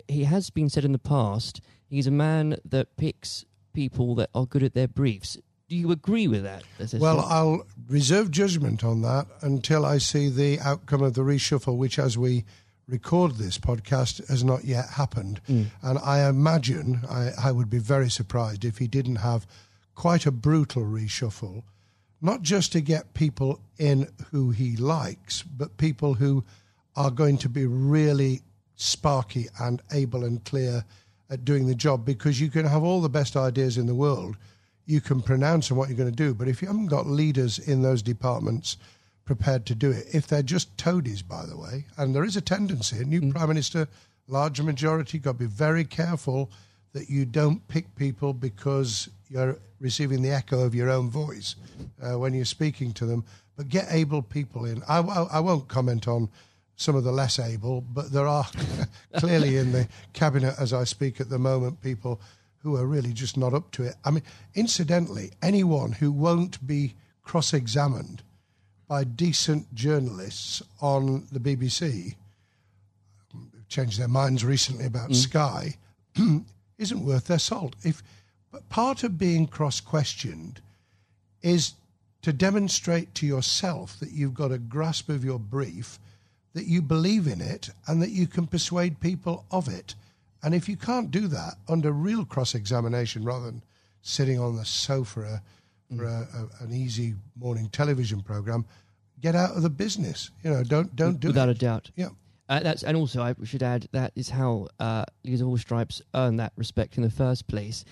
he 0.08 0.24
has 0.24 0.50
been 0.50 0.70
said 0.70 0.86
in 0.86 0.92
the 0.92 1.00
past, 1.00 1.62
he's 1.88 2.08
a 2.08 2.12
man 2.12 2.58
that 2.66 2.96
picks 2.98 3.46
people 3.74 4.16
that 4.16 4.30
are 4.34 4.46
good 4.46 4.64
at 4.64 4.74
their 4.74 4.88
briefs. 4.88 5.38
Do 5.68 5.76
you 5.76 5.92
agree 5.92 6.28
with 6.28 6.44
that? 6.44 6.64
Well, 7.00 7.20
I'll 7.20 7.68
reserve 7.88 8.32
judgment 8.32 8.84
on 8.84 9.02
that 9.04 9.28
until 9.42 9.86
I 9.86 10.00
see 10.00 10.30
the 10.30 10.60
outcome 10.60 11.04
of 11.04 11.14
the 11.14 11.22
reshuffle, 11.22 11.78
which, 11.78 12.00
as 12.00 12.18
we 12.18 12.44
record 12.88 13.36
this 13.36 13.60
podcast 13.60 14.28
has 14.30 14.44
not 14.44 14.66
yet 14.66 14.90
happened. 14.90 15.42
Mm. 15.48 15.68
And 15.84 16.00
I 16.00 16.28
imagine 16.28 17.02
I, 17.08 17.32
I, 17.40 17.52
would 17.52 17.70
be 17.70 17.78
very 17.78 18.10
surprised 18.10 18.66
if 18.66 18.80
he 18.80 18.88
didn't 18.88 19.18
have 19.18 19.46
quite 19.94 20.26
a 20.26 20.32
brutal 20.32 20.84
reshuffle, 20.84 21.62
not 22.20 22.42
just 22.42 22.72
to 22.72 22.82
get 22.82 23.14
people 23.14 23.60
in 23.78 24.08
who 24.32 24.50
he 24.50 24.76
likes, 24.76 25.44
but 25.44 25.78
people 25.78 26.16
who 26.16 26.44
are 27.00 27.10
going 27.10 27.40
to 27.40 27.50
be 27.50 27.66
really 27.66 28.44
sparky 28.76 29.48
and 29.60 29.82
able 29.92 30.24
and 30.24 30.44
clear 30.44 30.86
at 31.32 31.44
doing 31.44 31.66
the 31.66 31.74
job 31.74 32.06
because 32.06 32.40
you 32.40 32.50
can 32.52 32.66
have 32.66 32.84
all 32.84 33.02
the 33.02 33.10
best 33.10 33.36
ideas 33.36 33.78
in 33.78 33.88
the 33.88 33.96
world. 33.96 34.38
You 34.86 35.02
can 35.02 35.22
pronounce 35.22 35.72
on 35.72 35.78
what 35.78 35.90
you're 35.90 35.98
going 35.98 36.12
to 36.12 36.16
do, 36.16 36.36
but 36.36 36.48
if 36.48 36.62
you 36.62 36.68
haven't 36.68 36.88
got 36.88 37.08
leaders 37.08 37.58
in 37.58 37.82
those 37.82 38.04
departments 38.04 38.78
prepared 39.30 39.64
to 39.64 39.76
do 39.76 39.92
it. 39.92 40.08
If 40.12 40.26
they're 40.26 40.42
just 40.42 40.76
toadies, 40.76 41.22
by 41.22 41.46
the 41.46 41.56
way, 41.56 41.86
and 41.98 42.16
there 42.16 42.24
is 42.24 42.36
a 42.36 42.42
tendency, 42.42 42.98
a 42.98 43.04
new 43.04 43.22
mm. 43.22 43.32
prime 43.32 43.50
minister, 43.50 43.88
larger 44.28 44.64
majority, 44.64 45.20
got 45.20 45.34
to 45.34 45.38
be 45.38 45.46
very 45.46 45.86
careful 45.86 46.50
that 46.94 47.12
you 47.12 47.26
don't 47.26 47.68
pick 47.68 47.96
people 47.96 48.34
because 48.34 49.08
you're 49.30 49.60
receiving 49.80 50.24
the 50.24 50.32
echo 50.32 50.62
of 50.62 50.74
your 50.74 50.90
own 50.90 51.12
voice 51.12 51.56
uh, 52.02 52.18
when 52.18 52.34
you're 52.34 52.44
speaking 52.44 52.92
to 52.94 53.06
them. 53.06 53.24
But 53.56 53.70
get 53.70 53.86
able 53.92 54.24
people 54.24 54.66
in. 54.66 54.82
I, 54.90 54.98
I, 54.98 55.22
I 55.34 55.40
won't 55.42 55.68
comment 55.68 56.08
on 56.08 56.28
some 56.80 56.96
of 56.96 57.04
the 57.04 57.12
less 57.12 57.40
able, 57.40 57.82
but 57.82 58.12
there 58.14 58.26
are 58.26 58.48
clearly 59.18 59.58
in 59.58 59.74
the 59.74 59.88
cabinet 60.14 60.56
as 60.58 60.72
I 60.72 60.86
speak 60.86 61.20
at 61.20 61.30
the 61.30 61.38
moment 61.38 61.82
people 61.82 62.22
who 62.60 62.78
are 62.78 62.86
really 62.86 63.12
just 63.12 63.36
not 63.36 63.54
up 63.54 63.70
to 63.72 63.84
it. 63.84 63.96
I 64.06 64.12
mean, 64.12 64.24
incidentally, 64.56 65.32
anyone 65.42 65.92
who 65.92 66.10
won't 66.10 66.66
be 66.66 66.96
cross 67.22 67.54
examined 67.54 68.24
by 68.88 69.04
decent 69.04 69.74
journalists 69.76 70.64
on 70.82 71.28
the 71.34 71.40
BBC, 71.40 72.16
changed 73.68 74.00
their 74.00 74.08
minds 74.08 74.46
recently 74.46 74.86
about 74.86 75.10
mm. 75.10 75.16
Sky, 75.16 75.76
isn't 76.78 77.06
worth 77.06 77.28
their 77.28 77.40
salt. 77.40 77.76
If 77.84 78.02
but 78.52 78.70
part 78.70 79.04
of 79.04 79.20
being 79.20 79.48
cross-questioned 79.48 80.62
is 81.44 81.74
to 82.22 82.34
demonstrate 82.34 83.14
to 83.16 83.28
yourself 83.28 84.00
that 84.00 84.12
you've 84.12 84.34
got 84.34 84.52
a 84.52 84.58
grasp 84.58 85.10
of 85.10 85.24
your 85.24 85.40
brief, 85.40 86.00
that 86.54 86.66
you 86.66 86.82
believe 86.82 87.28
in 87.28 87.42
it, 87.42 87.70
and 87.88 88.02
that 88.02 88.10
you 88.10 88.28
can 88.28 88.48
persuade 88.48 89.00
people 89.00 89.46
of 89.52 89.68
it. 89.68 89.96
And 90.42 90.56
if 90.56 90.68
you 90.70 90.78
can't 90.78 91.12
do 91.12 91.28
that 91.28 91.56
under 91.68 91.92
real 91.92 92.26
cross-examination, 92.26 93.24
rather 93.24 93.46
than 93.46 93.62
sitting 94.02 94.40
on 94.40 94.56
the 94.56 94.66
sofa 94.66 95.42
for 95.96 96.06
a, 96.06 96.28
a, 96.34 96.64
an 96.64 96.72
easy 96.72 97.16
morning 97.36 97.70
television 97.70 98.22
program, 98.22 98.66
get 99.22 99.36
out 99.36 99.56
of 99.56 99.64
the 99.64 99.70
business. 99.70 100.32
You 100.44 100.52
know, 100.52 100.64
don't 100.64 100.96
don't 100.96 101.20
do 101.20 101.28
without 101.28 101.50
it. 101.50 101.58
a 101.58 101.60
doubt. 101.60 101.92
Yeah. 101.96 102.10
Uh, 102.48 102.62
that's 102.62 102.84
and 102.84 102.98
also 102.98 103.22
I 103.22 103.36
should 103.44 103.62
add 103.62 103.88
that 103.92 104.12
is 104.16 104.30
how 104.30 104.68
uh, 104.80 105.06
Leaders 105.24 105.42
of 105.42 105.48
All 105.48 105.58
Stripes 105.58 106.02
earn 106.16 106.38
that 106.38 106.54
respect 106.56 106.98
in 106.98 107.04
the 107.04 107.12
first 107.12 107.48
place. 107.48 107.86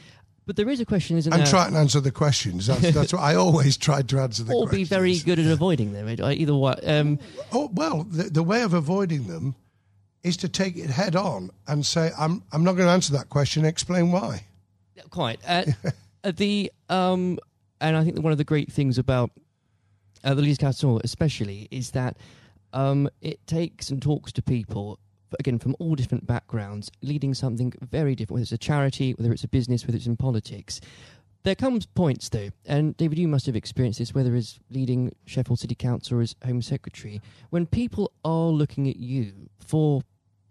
But 0.47 0.55
there 0.55 0.69
is 0.69 0.79
a 0.79 0.85
question, 0.85 1.17
isn't 1.17 1.31
I'm 1.31 1.39
there? 1.41 1.47
trying 1.47 1.73
to 1.73 1.77
answer 1.77 1.99
the 1.99 2.09
questions. 2.11 2.65
That's, 2.67 2.91
that's 2.93 3.13
what 3.13 3.21
I 3.21 3.35
always 3.35 3.77
tried 3.77 4.07
to 4.09 4.19
answer 4.19 4.43
the 4.43 4.53
or 4.53 4.63
questions. 4.63 4.89
be 4.89 4.95
very 4.95 5.19
good 5.19 5.37
at 5.37 5.45
avoiding 5.51 5.93
them. 5.93 6.07
Either 6.09 6.55
way. 6.55 6.73
Um, 6.85 7.19
oh 7.51 7.69
well, 7.73 8.03
the, 8.03 8.23
the 8.23 8.41
way 8.43 8.63
of 8.63 8.73
avoiding 8.73 9.27
them 9.27 9.55
is 10.23 10.37
to 10.37 10.49
take 10.49 10.75
it 10.77 10.89
head 10.89 11.15
on 11.15 11.51
and 11.67 11.85
say, 11.85 12.11
"I'm 12.17 12.41
I'm 12.51 12.63
not 12.63 12.73
going 12.77 12.87
to 12.87 12.91
answer 12.93 13.13
that 13.13 13.29
question. 13.29 13.65
Explain 13.65 14.11
why." 14.11 14.45
Quite. 15.09 15.39
Uh, 15.47 15.65
the 16.23 16.71
um, 16.89 17.37
and 17.79 17.95
I 17.95 18.03
think 18.03 18.15
that 18.15 18.21
one 18.21 18.31
of 18.31 18.37
the 18.37 18.43
great 18.43 18.71
things 18.71 18.97
about 18.97 19.29
uh, 20.23 20.33
the 20.33 20.41
Leaders 20.41 20.57
Council, 20.57 20.99
especially, 21.03 21.67
is 21.71 21.91
that 21.91 22.17
Um, 22.73 23.09
it 23.21 23.39
takes 23.47 23.89
and 23.91 24.01
talks 24.01 24.31
to 24.33 24.41
people, 24.41 24.99
again, 25.39 25.59
from 25.59 25.75
all 25.79 25.95
different 25.95 26.25
backgrounds, 26.25 26.91
leading 27.01 27.33
something 27.33 27.73
very 27.81 28.15
different, 28.15 28.35
whether 28.35 28.43
it's 28.43 28.51
a 28.51 28.57
charity, 28.57 29.13
whether 29.13 29.31
it's 29.31 29.43
a 29.43 29.47
business, 29.47 29.85
whether 29.85 29.97
it's 29.97 30.07
in 30.07 30.17
politics. 30.17 30.79
There 31.43 31.55
comes 31.55 31.85
points, 31.85 32.29
though, 32.29 32.49
and 32.65 32.95
David, 32.97 33.17
you 33.19 33.27
must 33.27 33.45
have 33.45 33.55
experienced 33.55 33.99
this, 33.99 34.13
whether 34.13 34.35
as 34.35 34.59
leading 34.69 35.15
Sheffield 35.25 35.59
City 35.59 35.75
Council 35.75 36.17
or 36.17 36.21
as 36.21 36.35
Home 36.45 36.61
Secretary, 36.61 37.21
when 37.51 37.65
people 37.65 38.11
are 38.25 38.49
looking 38.49 38.89
at 38.89 38.97
you 38.97 39.49
for 39.59 40.01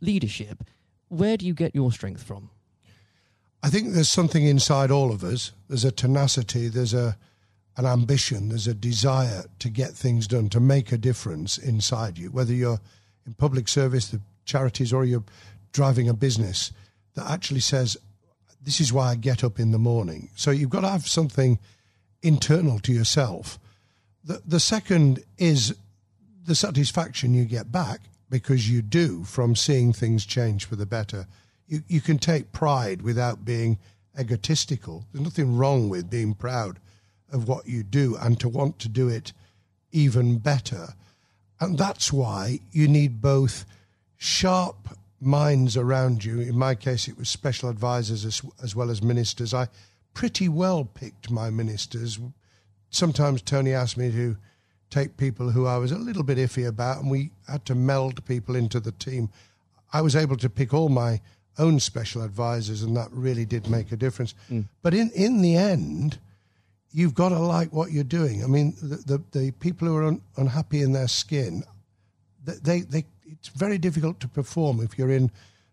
leadership, 0.01 0.65
where 1.09 1.37
do 1.37 1.47
you 1.47 1.55
get 1.55 1.75
your 1.75 1.93
strength 1.93 2.23
from? 2.23 2.51
I 3.63 3.69
think 3.69 3.93
there's 3.93 4.09
something 4.09 4.45
inside 4.45 4.91
all 4.91 5.11
of 5.11 5.25
us. 5.25 5.53
There's 5.69 5.85
a 5.85 5.93
tenacity, 5.93 6.69
there's 6.69 6.95
a 6.95 7.17
an 7.77 7.85
ambition, 7.85 8.49
there's 8.49 8.67
a 8.67 8.75
desire 8.75 9.45
to 9.59 9.69
get 9.69 9.91
things 9.91 10.27
done, 10.27 10.49
to 10.49 10.61
make 10.61 10.93
a 10.93 10.97
difference 10.99 11.59
inside 11.59 12.17
you, 12.17 12.31
whether 12.31 12.55
you're 12.55 12.81
in 13.27 13.35
public 13.35 13.69
service, 13.69 14.09
the 14.09 14.21
charities, 14.47 14.93
or 14.93 15.05
you're 15.05 15.25
driving 15.73 16.09
a 16.09 16.15
business 16.15 16.73
that 17.15 17.31
actually 17.31 17.61
says, 17.61 17.97
This 18.63 18.81
is 18.81 18.93
why 18.93 19.11
I 19.11 19.15
get 19.17 19.45
up 19.45 19.61
in 19.61 19.73
the 19.73 19.79
morning. 19.79 20.31
So 20.37 20.51
you've 20.51 20.71
got 20.71 20.81
to 20.81 20.89
have 20.89 21.07
something 21.07 21.59
internal 22.23 22.79
to 22.81 22.93
yourself. 22.93 23.59
The, 24.25 24.41
the 24.47 24.61
second 24.61 25.23
is 25.39 25.77
the 26.45 26.55
satisfaction 26.55 27.35
you 27.35 27.45
get 27.45 27.71
back 27.71 28.01
because 28.31 28.71
you 28.71 28.83
do 28.83 29.25
from 29.25 29.55
seeing 29.55 29.93
things 29.93 30.25
change 30.25 30.65
for 30.65 30.77
the 30.77 30.87
better. 30.87 31.27
You, 31.69 31.83
you 31.89 32.01
can 32.01 32.19
take 32.19 32.53
pride 32.53 33.03
without 33.03 33.45
being 33.45 33.79
egotistical. 34.19 35.05
There's 35.13 35.25
nothing 35.25 35.57
wrong 35.57 35.89
with 35.89 36.11
being 36.11 36.35
proud 36.35 36.79
of 37.33 37.49
what 37.49 37.67
you 37.67 37.83
do 37.83 38.17
and 38.21 38.39
to 38.41 38.49
want 38.49 38.79
to 38.81 38.89
do 38.89 39.09
it 39.09 39.33
even 39.93 40.39
better. 40.39 40.95
And 41.61 41.79
that's 41.79 42.13
why 42.13 42.61
you 42.73 42.89
need 42.89 43.21
both 43.21 43.65
sharp 44.27 44.89
minds 45.21 45.77
around 45.77 46.25
you. 46.25 46.41
In 46.41 46.59
my 46.59 46.75
case, 46.75 47.09
it 47.09 47.17
was 47.17 47.29
special 47.29 47.69
advisors 47.69 48.25
as, 48.25 48.43
as 48.63 48.75
well 48.75 48.91
as 48.91 49.03
ministers. 49.03 49.55
I 49.55 49.69
pretty 50.15 50.49
well 50.49 50.85
picked 50.85 51.31
my 51.31 51.49
ministers. 51.49 52.19
Sometimes 52.91 53.41
Tony 53.41 53.73
asked 53.73 53.97
me 53.97 54.11
to 54.11 54.37
take 54.91 55.17
people 55.17 55.51
who 55.51 55.67
I 55.67 55.79
was 55.79 55.93
a 55.93 55.99
little 55.99 56.23
bit 56.23 56.39
iffy 56.39 56.67
about, 56.67 57.01
and 57.01 57.11
we 57.11 57.31
had 57.49 57.65
to 57.67 57.75
meld 57.75 58.25
people 58.25 58.57
into 58.57 58.81
the 58.81 58.93
team. 58.93 59.31
I 59.93 60.03
was 60.03 60.17
able 60.17 60.37
to 60.39 60.51
pick 60.51 60.75
all 60.75 60.89
my 60.89 61.21
own 61.59 61.81
special 61.81 62.23
advisors, 62.23 62.83
and 62.83 62.97
that 62.97 63.09
really 63.13 63.45
did 63.45 63.69
make 63.69 63.93
a 63.93 63.97
difference. 63.97 64.35
Mm. 64.51 64.69
But 64.83 64.93
in, 64.93 65.11
in 65.15 65.41
the 65.41 65.57
end, 65.57 66.19
you've 66.91 67.15
got 67.15 67.31
to 67.31 67.39
like 67.39 67.73
what 67.73 67.93
you're 67.93 68.05
doing. 68.05 68.43
I 68.43 68.49
mean, 68.49 68.75
the, 68.83 68.97
the, 68.97 69.39
the 69.39 69.51
people 69.53 69.89
who 69.89 69.97
are 69.97 70.05
un, 70.05 70.21
unhappy 70.37 70.83
in 70.83 70.93
their 70.93 71.09
skin, 71.09 71.63
they, 72.45 72.81
they, 72.81 73.05
it's 73.27 73.49
very 73.49 73.79
difficult 73.79 74.21
to 74.21 74.29
perform 74.29 74.81
if 74.81 74.99
you're 74.99 75.11
in 75.11 75.31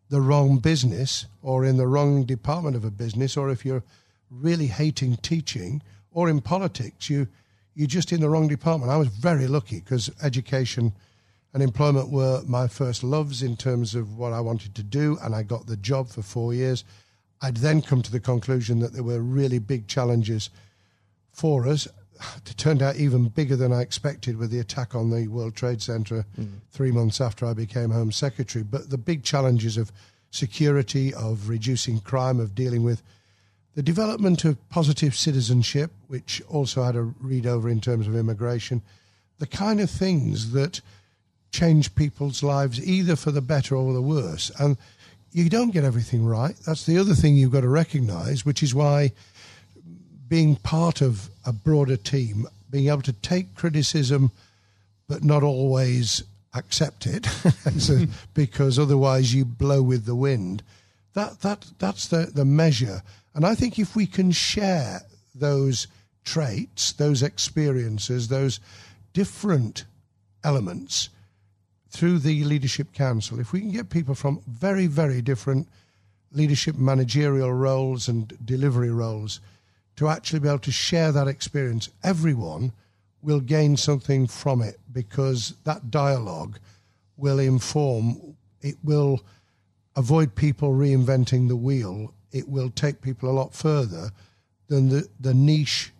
the 0.09 0.21
wrong 0.21 0.57
business 0.57 1.25
or 1.41 1.65
in 1.65 1.77
the 1.77 1.87
wrong 1.87 2.23
department 2.23 2.75
of 2.75 2.85
a 2.85 2.91
business, 2.91 3.37
or 3.37 3.49
if 3.49 3.65
you're 3.65 3.83
really 4.29 4.67
hating 4.67 5.17
teaching, 5.17 5.81
or 6.11 6.29
in 6.29 6.41
politics, 6.41 7.09
you, 7.09 7.27
you're 7.75 7.87
just 7.87 8.11
in 8.11 8.21
the 8.21 8.29
wrong 8.29 8.47
department. 8.47 8.91
I 8.91 8.97
was 8.97 9.07
very 9.07 9.47
lucky 9.47 9.79
because 9.79 10.09
education 10.21 10.93
and 11.53 11.61
employment 11.61 12.09
were 12.11 12.41
my 12.47 12.67
first 12.67 13.03
loves 13.03 13.43
in 13.43 13.55
terms 13.55 13.95
of 13.95 14.17
what 14.17 14.33
I 14.33 14.39
wanted 14.39 14.75
to 14.75 14.83
do, 14.83 15.17
and 15.21 15.35
I 15.35 15.43
got 15.43 15.67
the 15.67 15.77
job 15.77 16.09
for 16.09 16.21
four 16.21 16.53
years. 16.53 16.83
I'd 17.41 17.57
then 17.57 17.81
come 17.81 18.01
to 18.01 18.11
the 18.11 18.19
conclusion 18.19 18.79
that 18.79 18.93
there 18.93 19.03
were 19.03 19.19
really 19.19 19.59
big 19.59 19.87
challenges 19.87 20.49
for 21.31 21.67
us. 21.67 21.87
It 22.45 22.57
turned 22.57 22.81
out 22.81 22.95
even 22.95 23.29
bigger 23.29 23.55
than 23.55 23.73
I 23.73 23.81
expected 23.81 24.37
with 24.37 24.51
the 24.51 24.59
attack 24.59 24.95
on 24.95 25.09
the 25.09 25.27
World 25.27 25.55
Trade 25.55 25.81
Center 25.81 26.25
mm. 26.39 26.59
three 26.71 26.91
months 26.91 27.19
after 27.19 27.45
I 27.45 27.53
became 27.53 27.89
Home 27.91 28.11
Secretary. 28.11 28.63
But 28.63 28.89
the 28.89 28.97
big 28.97 29.23
challenges 29.23 29.77
of 29.77 29.91
security, 30.31 31.13
of 31.13 31.49
reducing 31.49 31.99
crime, 31.99 32.39
of 32.39 32.55
dealing 32.55 32.83
with 32.83 33.03
the 33.75 33.83
development 33.83 34.45
of 34.45 34.69
positive 34.69 35.15
citizenship, 35.15 35.91
which 36.07 36.41
also 36.47 36.83
had 36.83 36.95
a 36.95 37.01
read 37.01 37.45
over 37.45 37.69
in 37.69 37.81
terms 37.81 38.07
of 38.07 38.15
immigration, 38.15 38.81
the 39.39 39.47
kind 39.47 39.79
of 39.79 39.89
things 39.89 40.51
that 40.51 40.81
change 41.51 41.95
people's 41.95 42.43
lives 42.43 42.85
either 42.85 43.15
for 43.15 43.31
the 43.31 43.41
better 43.41 43.75
or 43.75 43.93
the 43.93 44.01
worse. 44.01 44.51
And 44.59 44.77
you 45.31 45.49
don't 45.49 45.71
get 45.71 45.83
everything 45.83 46.25
right. 46.25 46.55
That's 46.65 46.85
the 46.85 46.97
other 46.97 47.15
thing 47.15 47.35
you've 47.35 47.51
got 47.51 47.61
to 47.61 47.69
recognize, 47.69 48.45
which 48.45 48.61
is 48.61 48.75
why 48.75 49.11
being 50.27 50.55
part 50.57 51.01
of 51.01 51.29
a 51.45 51.53
broader 51.53 51.97
team, 51.97 52.47
being 52.69 52.87
able 52.87 53.01
to 53.01 53.13
take 53.13 53.55
criticism, 53.55 54.31
but 55.07 55.23
not 55.23 55.43
always 55.43 56.23
accept 56.53 57.05
it, 57.05 57.25
so, 57.77 58.05
because 58.33 58.77
otherwise 58.77 59.33
you 59.33 59.45
blow 59.45 59.81
with 59.81 60.05
the 60.05 60.15
wind. 60.15 60.63
That 61.13 61.41
that 61.41 61.65
that's 61.79 62.07
the 62.07 62.31
the 62.33 62.45
measure. 62.45 63.03
And 63.35 63.45
I 63.45 63.55
think 63.55 63.77
if 63.77 63.95
we 63.95 64.05
can 64.05 64.31
share 64.31 65.01
those 65.35 65.87
traits, 66.23 66.93
those 66.93 67.23
experiences, 67.23 68.27
those 68.27 68.59
different 69.13 69.85
elements 70.43 71.09
through 71.89 72.19
the 72.19 72.43
leadership 72.43 72.93
council, 72.93 73.39
if 73.39 73.51
we 73.51 73.59
can 73.59 73.71
get 73.71 73.89
people 73.89 74.15
from 74.15 74.41
very 74.47 74.87
very 74.87 75.21
different 75.21 75.67
leadership 76.31 76.75
managerial 76.75 77.53
roles 77.53 78.07
and 78.07 78.33
delivery 78.43 78.89
roles 78.89 79.39
to 79.95 80.07
actually 80.07 80.39
be 80.39 80.47
able 80.47 80.59
to 80.59 80.71
share 80.71 81.11
that 81.11 81.27
experience, 81.27 81.89
everyone 82.03 82.71
will 83.21 83.39
gain 83.39 83.77
something 83.77 84.27
from 84.27 84.61
it 84.61 84.79
because 84.91 85.53
that 85.63 85.89
dialogue 85.91 86.59
will 87.17 87.39
inform, 87.39 88.35
it 88.61 88.75
will 88.83 89.21
avoid 89.95 90.35
people 90.35 90.73
reinventing 90.73 91.47
the 91.47 91.55
wheel, 91.55 92.13
it 92.31 92.47
will 92.49 92.69
take 92.69 93.01
people 93.01 93.29
a 93.29 93.31
lot 93.31 93.53
further 93.53 94.09
than 94.67 94.89
the, 94.89 95.07
the 95.19 95.33
niche, 95.33 95.91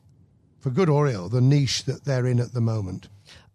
for 0.60 0.70
good 0.70 0.90
or 0.90 1.08
ill, 1.08 1.30
the 1.30 1.42
niche 1.42 1.84
that 1.84 2.04
they're 2.04 2.26
in 2.26 2.40
at 2.40 2.54
the 2.54 2.62
moment. 2.62 3.08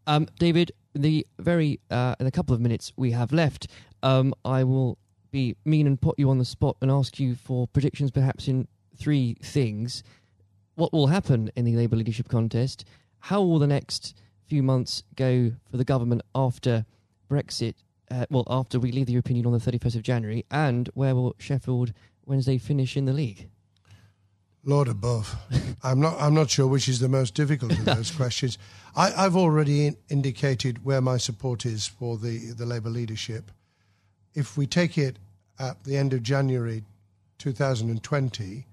Um, 0.06 0.28
David, 0.38 0.72
the 0.94 1.26
very 1.38 1.80
uh, 1.90 2.14
in 2.20 2.26
a 2.26 2.30
couple 2.30 2.54
of 2.54 2.60
minutes 2.60 2.92
we 2.96 3.10
have 3.10 3.32
left, 3.32 3.68
um, 4.02 4.34
I 4.44 4.64
will 4.64 4.96
be 5.30 5.56
mean 5.64 5.86
and 5.86 6.00
put 6.00 6.18
you 6.18 6.30
on 6.30 6.38
the 6.38 6.44
spot 6.44 6.76
and 6.80 6.90
ask 6.90 7.18
you 7.18 7.34
for 7.34 7.66
predictions, 7.66 8.10
perhaps 8.10 8.48
in 8.48 8.68
three 8.96 9.36
things 9.42 10.02
what 10.78 10.92
will 10.92 11.08
happen 11.08 11.50
in 11.56 11.64
the 11.64 11.74
Labour 11.74 11.96
leadership 11.96 12.28
contest? 12.28 12.84
How 13.18 13.42
will 13.42 13.58
the 13.58 13.66
next 13.66 14.14
few 14.46 14.62
months 14.62 15.02
go 15.16 15.50
for 15.68 15.76
the 15.76 15.84
government 15.84 16.22
after 16.36 16.86
Brexit? 17.28 17.74
Uh, 18.08 18.26
well, 18.30 18.44
after 18.48 18.78
we 18.78 18.92
leave 18.92 19.06
the 19.06 19.12
European 19.12 19.36
Union 19.36 19.52
on 19.52 19.58
the 19.58 19.72
31st 19.72 19.96
of 19.96 20.02
January, 20.02 20.46
and 20.52 20.88
where 20.94 21.16
will 21.16 21.34
Sheffield 21.36 21.92
Wednesday 22.26 22.58
finish 22.58 22.96
in 22.96 23.06
the 23.06 23.12
league? 23.12 23.48
Lord 24.62 24.86
above, 24.86 25.34
I'm 25.82 26.00
not. 26.00 26.16
I'm 26.20 26.34
not 26.34 26.48
sure 26.48 26.68
which 26.68 26.88
is 26.88 27.00
the 27.00 27.08
most 27.08 27.34
difficult 27.34 27.72
of 27.72 27.84
those 27.84 28.10
questions. 28.16 28.56
I, 28.94 29.10
have 29.10 29.36
already 29.36 29.86
in, 29.86 29.96
indicated 30.08 30.84
where 30.84 31.00
my 31.00 31.16
support 31.16 31.66
is 31.66 31.88
for 31.88 32.16
the 32.16 32.52
the 32.52 32.66
Labour 32.66 32.90
leadership. 32.90 33.50
If 34.32 34.56
we 34.56 34.68
take 34.68 34.96
it 34.96 35.18
at 35.58 35.82
the 35.82 35.96
end 35.96 36.12
of 36.12 36.22
January 36.22 36.84
2020, 37.38 38.67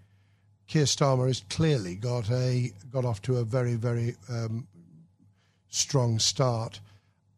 Keir 0.68 0.86
Starmer 0.86 1.28
has 1.28 1.44
clearly 1.50 1.96
got 1.96 2.30
a 2.32 2.72
got 2.92 3.06
off 3.06 3.22
to 3.24 3.38
a 3.38 3.44
very 3.44 3.76
very 3.76 4.16
um, 4.30 4.68
strong 5.70 6.20
start. 6.20 6.80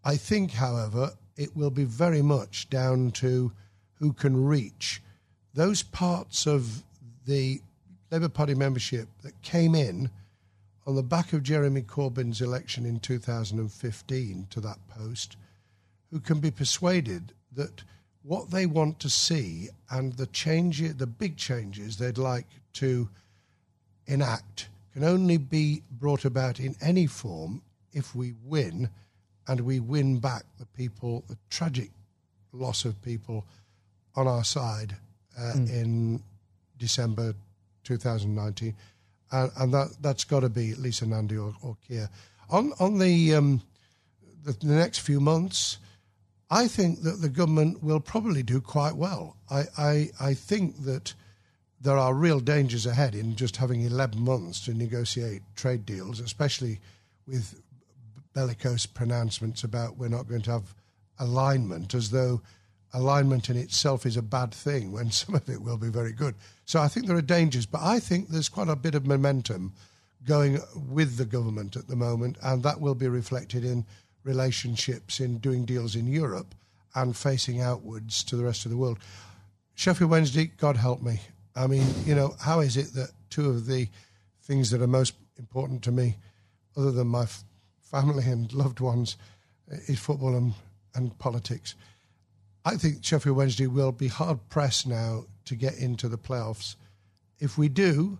I 0.04 0.16
think, 0.16 0.52
however, 0.52 1.12
it 1.36 1.56
will 1.56 1.70
be 1.70 1.84
very 1.84 2.22
much 2.22 2.70
down 2.70 3.12
to 3.12 3.52
who 3.96 4.14
can 4.14 4.46
reach 4.46 5.02
those 5.54 5.84
parts 5.84 6.46
of 6.46 6.84
the 7.26 7.62
Labour 8.12 8.30
Party 8.30 8.54
membership 8.54 9.10
that 9.24 9.42
came 9.42 9.76
in 9.76 10.10
on 10.86 10.96
the 10.96 11.04
back 11.04 11.34
of 11.34 11.44
Jeremy 11.44 11.82
Corbyn's 11.82 12.42
election 12.42 12.86
in 12.86 13.00
2015 13.00 14.48
to 14.50 14.62
that 14.62 14.78
post, 14.88 15.36
who 16.12 16.20
can 16.22 16.40
be 16.40 16.52
persuaded 16.52 17.34
that 17.52 17.84
what 18.28 18.52
they 18.52 18.66
want 18.66 19.00
to 19.00 19.10
see 19.10 19.70
and 19.90 20.14
the 20.14 20.28
change, 20.28 20.82
the 20.98 21.08
big 21.08 21.38
changes 21.38 21.96
they'd 21.96 22.18
like 22.18 22.46
to 22.74 23.08
enact 24.06 24.68
can 24.92 25.06
only 25.06 25.38
be 25.38 25.82
brought 25.90 26.26
about 26.26 26.60
in 26.60 26.76
any 26.82 27.08
form 27.08 27.62
if 27.94 28.14
we 28.14 28.34
win 28.44 28.90
and 29.48 29.62
we 29.62 29.80
win 29.80 30.20
back 30.20 30.44
the 30.60 30.66
people, 30.66 31.24
the 31.30 31.38
tragic 31.50 31.90
loss 32.52 32.84
of 32.84 33.02
people 33.02 33.46
on 34.18 34.28
our 34.28 34.44
side 34.44 34.98
uh, 35.40 35.54
mm. 35.56 35.70
in 35.70 36.22
December 36.78 37.34
2019. 37.86 38.76
And, 39.32 39.52
and 39.58 39.74
that, 39.74 39.96
that's 40.02 40.26
got 40.26 40.42
to 40.42 40.50
be 40.50 40.76
Lisa 40.76 41.06
Nandy 41.06 41.38
or, 41.38 41.54
or 41.64 41.78
Keir. 41.88 42.10
On, 42.50 42.74
on 42.82 42.98
the, 42.98 43.36
um, 43.36 43.62
the, 44.44 44.52
the 44.52 44.74
next 44.74 45.00
few 45.00 45.22
months, 45.22 45.78
I 46.50 46.68
think 46.68 47.02
that 47.02 47.22
the 47.22 47.30
government 47.30 47.84
will 47.84 48.00
probably 48.00 48.42
do 48.42 48.62
quite 48.62 48.96
well. 48.96 49.36
I, 49.50 49.64
I, 49.78 50.10
I 50.20 50.34
think 50.34 50.84
that 50.86 51.14
there 51.80 51.98
are 51.98 52.14
real 52.14 52.40
dangers 52.40 52.86
ahead 52.86 53.14
in 53.16 53.36
just 53.36 53.58
having 53.58 53.82
11 53.82 54.20
months 54.22 54.64
to 54.66 54.74
negotiate 54.74 55.42
trade 55.56 55.86
deals, 55.86 56.20
especially 56.20 56.80
with 57.28 57.62
bellicose 58.34 58.86
pronouncements 58.86 59.64
about 59.64 59.98
we're 59.98 60.08
not 60.08 60.28
going 60.28 60.42
to 60.44 60.52
have 60.52 60.76
alignment, 61.20 61.94
as 61.94 62.12
though 62.12 62.42
alignment 62.94 63.50
in 63.50 63.58
itself 63.58 64.06
is 64.06 64.18
a 64.18 64.22
bad 64.22 64.54
thing 64.54 64.92
when 64.92 65.12
some 65.12 65.36
of 65.36 65.50
it 65.50 65.62
will 65.62 65.78
be 65.78 65.90
very 65.90 66.14
good. 66.14 66.36
So 66.66 66.80
I 66.80 66.88
think 66.88 67.08
there 67.08 67.18
are 67.18 67.22
dangers, 67.22 67.66
but 67.66 67.82
I 67.82 68.00
think 68.00 68.30
there's 68.30 68.50
quite 68.50 68.70
a 68.70 68.76
bit 68.76 68.96
of 68.96 69.06
momentum 69.06 69.74
going 70.26 70.60
with 70.76 71.18
the 71.18 71.26
government 71.26 71.76
at 71.76 71.88
the 71.88 71.96
moment, 71.96 72.38
and 72.42 72.64
that 72.64 72.82
will 72.82 72.96
be 72.96 73.08
reflected 73.08 73.64
in 73.64 73.86
relationships, 74.28 75.20
in 75.20 75.40
doing 75.40 75.66
deals 75.66 75.96
in 75.96 76.06
Europe, 76.06 76.54
and 76.94 77.16
facing 77.16 77.62
outwards 77.62 78.24
to 78.26 78.36
the 78.36 78.44
rest 78.44 78.66
of 78.66 78.72
the 78.72 78.78
world. 78.78 79.00
Sheffield 79.76 80.12
Wednesday, 80.12 80.52
God 80.58 80.78
help 80.78 81.02
me. 81.02 81.22
I 81.56 81.68
mean, 81.68 81.88
you 82.06 82.14
know, 82.14 82.36
how 82.40 82.60
is 82.60 82.78
it 82.78 82.94
that 82.94 83.12
two 83.30 83.50
of 83.50 83.66
the 83.66 83.88
things 84.44 84.70
that 84.72 84.82
are 84.82 84.88
most 84.88 85.16
important 85.38 85.84
to 85.84 85.92
me, 85.92 86.18
other 86.76 86.92
than 86.92 87.08
my 87.08 87.24
f- 87.24 87.44
family 87.82 88.26
and 88.26 88.52
loved 88.54 88.80
ones, 88.80 89.18
is 89.88 90.00
football 90.00 90.36
and, 90.36 90.54
and 90.96 91.18
politics? 91.20 91.76
I 92.66 92.76
think 92.76 93.04
Sheffield 93.04 93.38
Wednesday 93.38 93.68
will 93.68 93.92
be 93.92 94.08
hard 94.08 94.40
pressed 94.50 94.88
now 94.88 95.26
to 95.46 95.56
get 95.56 95.78
into 95.78 96.10
the 96.10 96.18
playoffs. 96.18 96.76
If 97.40 97.58
we 97.58 97.70
do, 97.70 98.18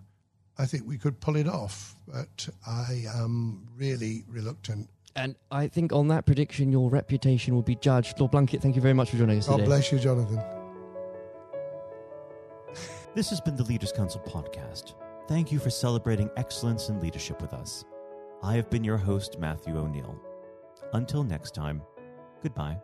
I 0.56 0.66
think 0.66 0.86
we 0.86 0.98
could 0.98 1.20
pull 1.20 1.36
it 1.36 1.48
off, 1.48 1.94
but 2.06 2.48
I 2.66 3.04
am 3.14 3.68
really 3.76 4.24
reluctant. 4.28 4.88
And 5.18 5.34
I 5.50 5.66
think 5.66 5.92
on 5.92 6.06
that 6.08 6.26
prediction, 6.26 6.70
your 6.70 6.88
reputation 6.88 7.54
will 7.54 7.62
be 7.62 7.74
judged. 7.74 8.20
Lord 8.20 8.32
Blunkett, 8.32 8.62
thank 8.62 8.76
you 8.76 8.82
very 8.82 8.94
much 8.94 9.10
for 9.10 9.16
joining 9.16 9.38
us 9.38 9.48
God 9.48 9.56
today. 9.56 9.66
bless 9.66 9.90
you, 9.90 9.98
Jonathan. 9.98 10.40
This 13.14 13.30
has 13.30 13.40
been 13.40 13.56
the 13.56 13.64
Leaders 13.64 13.90
Council 13.90 14.20
podcast. 14.20 14.94
Thank 15.26 15.50
you 15.50 15.58
for 15.58 15.70
celebrating 15.70 16.30
excellence 16.36 16.88
in 16.88 17.00
leadership 17.00 17.42
with 17.42 17.52
us. 17.52 17.84
I 18.44 18.54
have 18.54 18.70
been 18.70 18.84
your 18.84 18.96
host, 18.96 19.40
Matthew 19.40 19.76
O'Neill. 19.76 20.16
Until 20.92 21.24
next 21.24 21.52
time, 21.52 21.82
goodbye. 22.42 22.78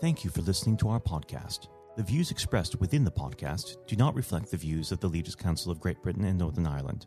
Thank 0.00 0.24
you 0.24 0.30
for 0.30 0.42
listening 0.42 0.76
to 0.78 0.88
our 0.88 1.00
podcast. 1.00 1.68
The 1.96 2.02
views 2.02 2.32
expressed 2.32 2.80
within 2.80 3.04
the 3.04 3.10
podcast 3.12 3.76
do 3.86 3.94
not 3.94 4.16
reflect 4.16 4.50
the 4.50 4.56
views 4.56 4.90
of 4.90 4.98
the 4.98 5.06
Leaders 5.08 5.36
Council 5.36 5.70
of 5.70 5.78
Great 5.78 6.02
Britain 6.02 6.24
and 6.24 6.36
Northern 6.36 6.66
Ireland, 6.66 7.06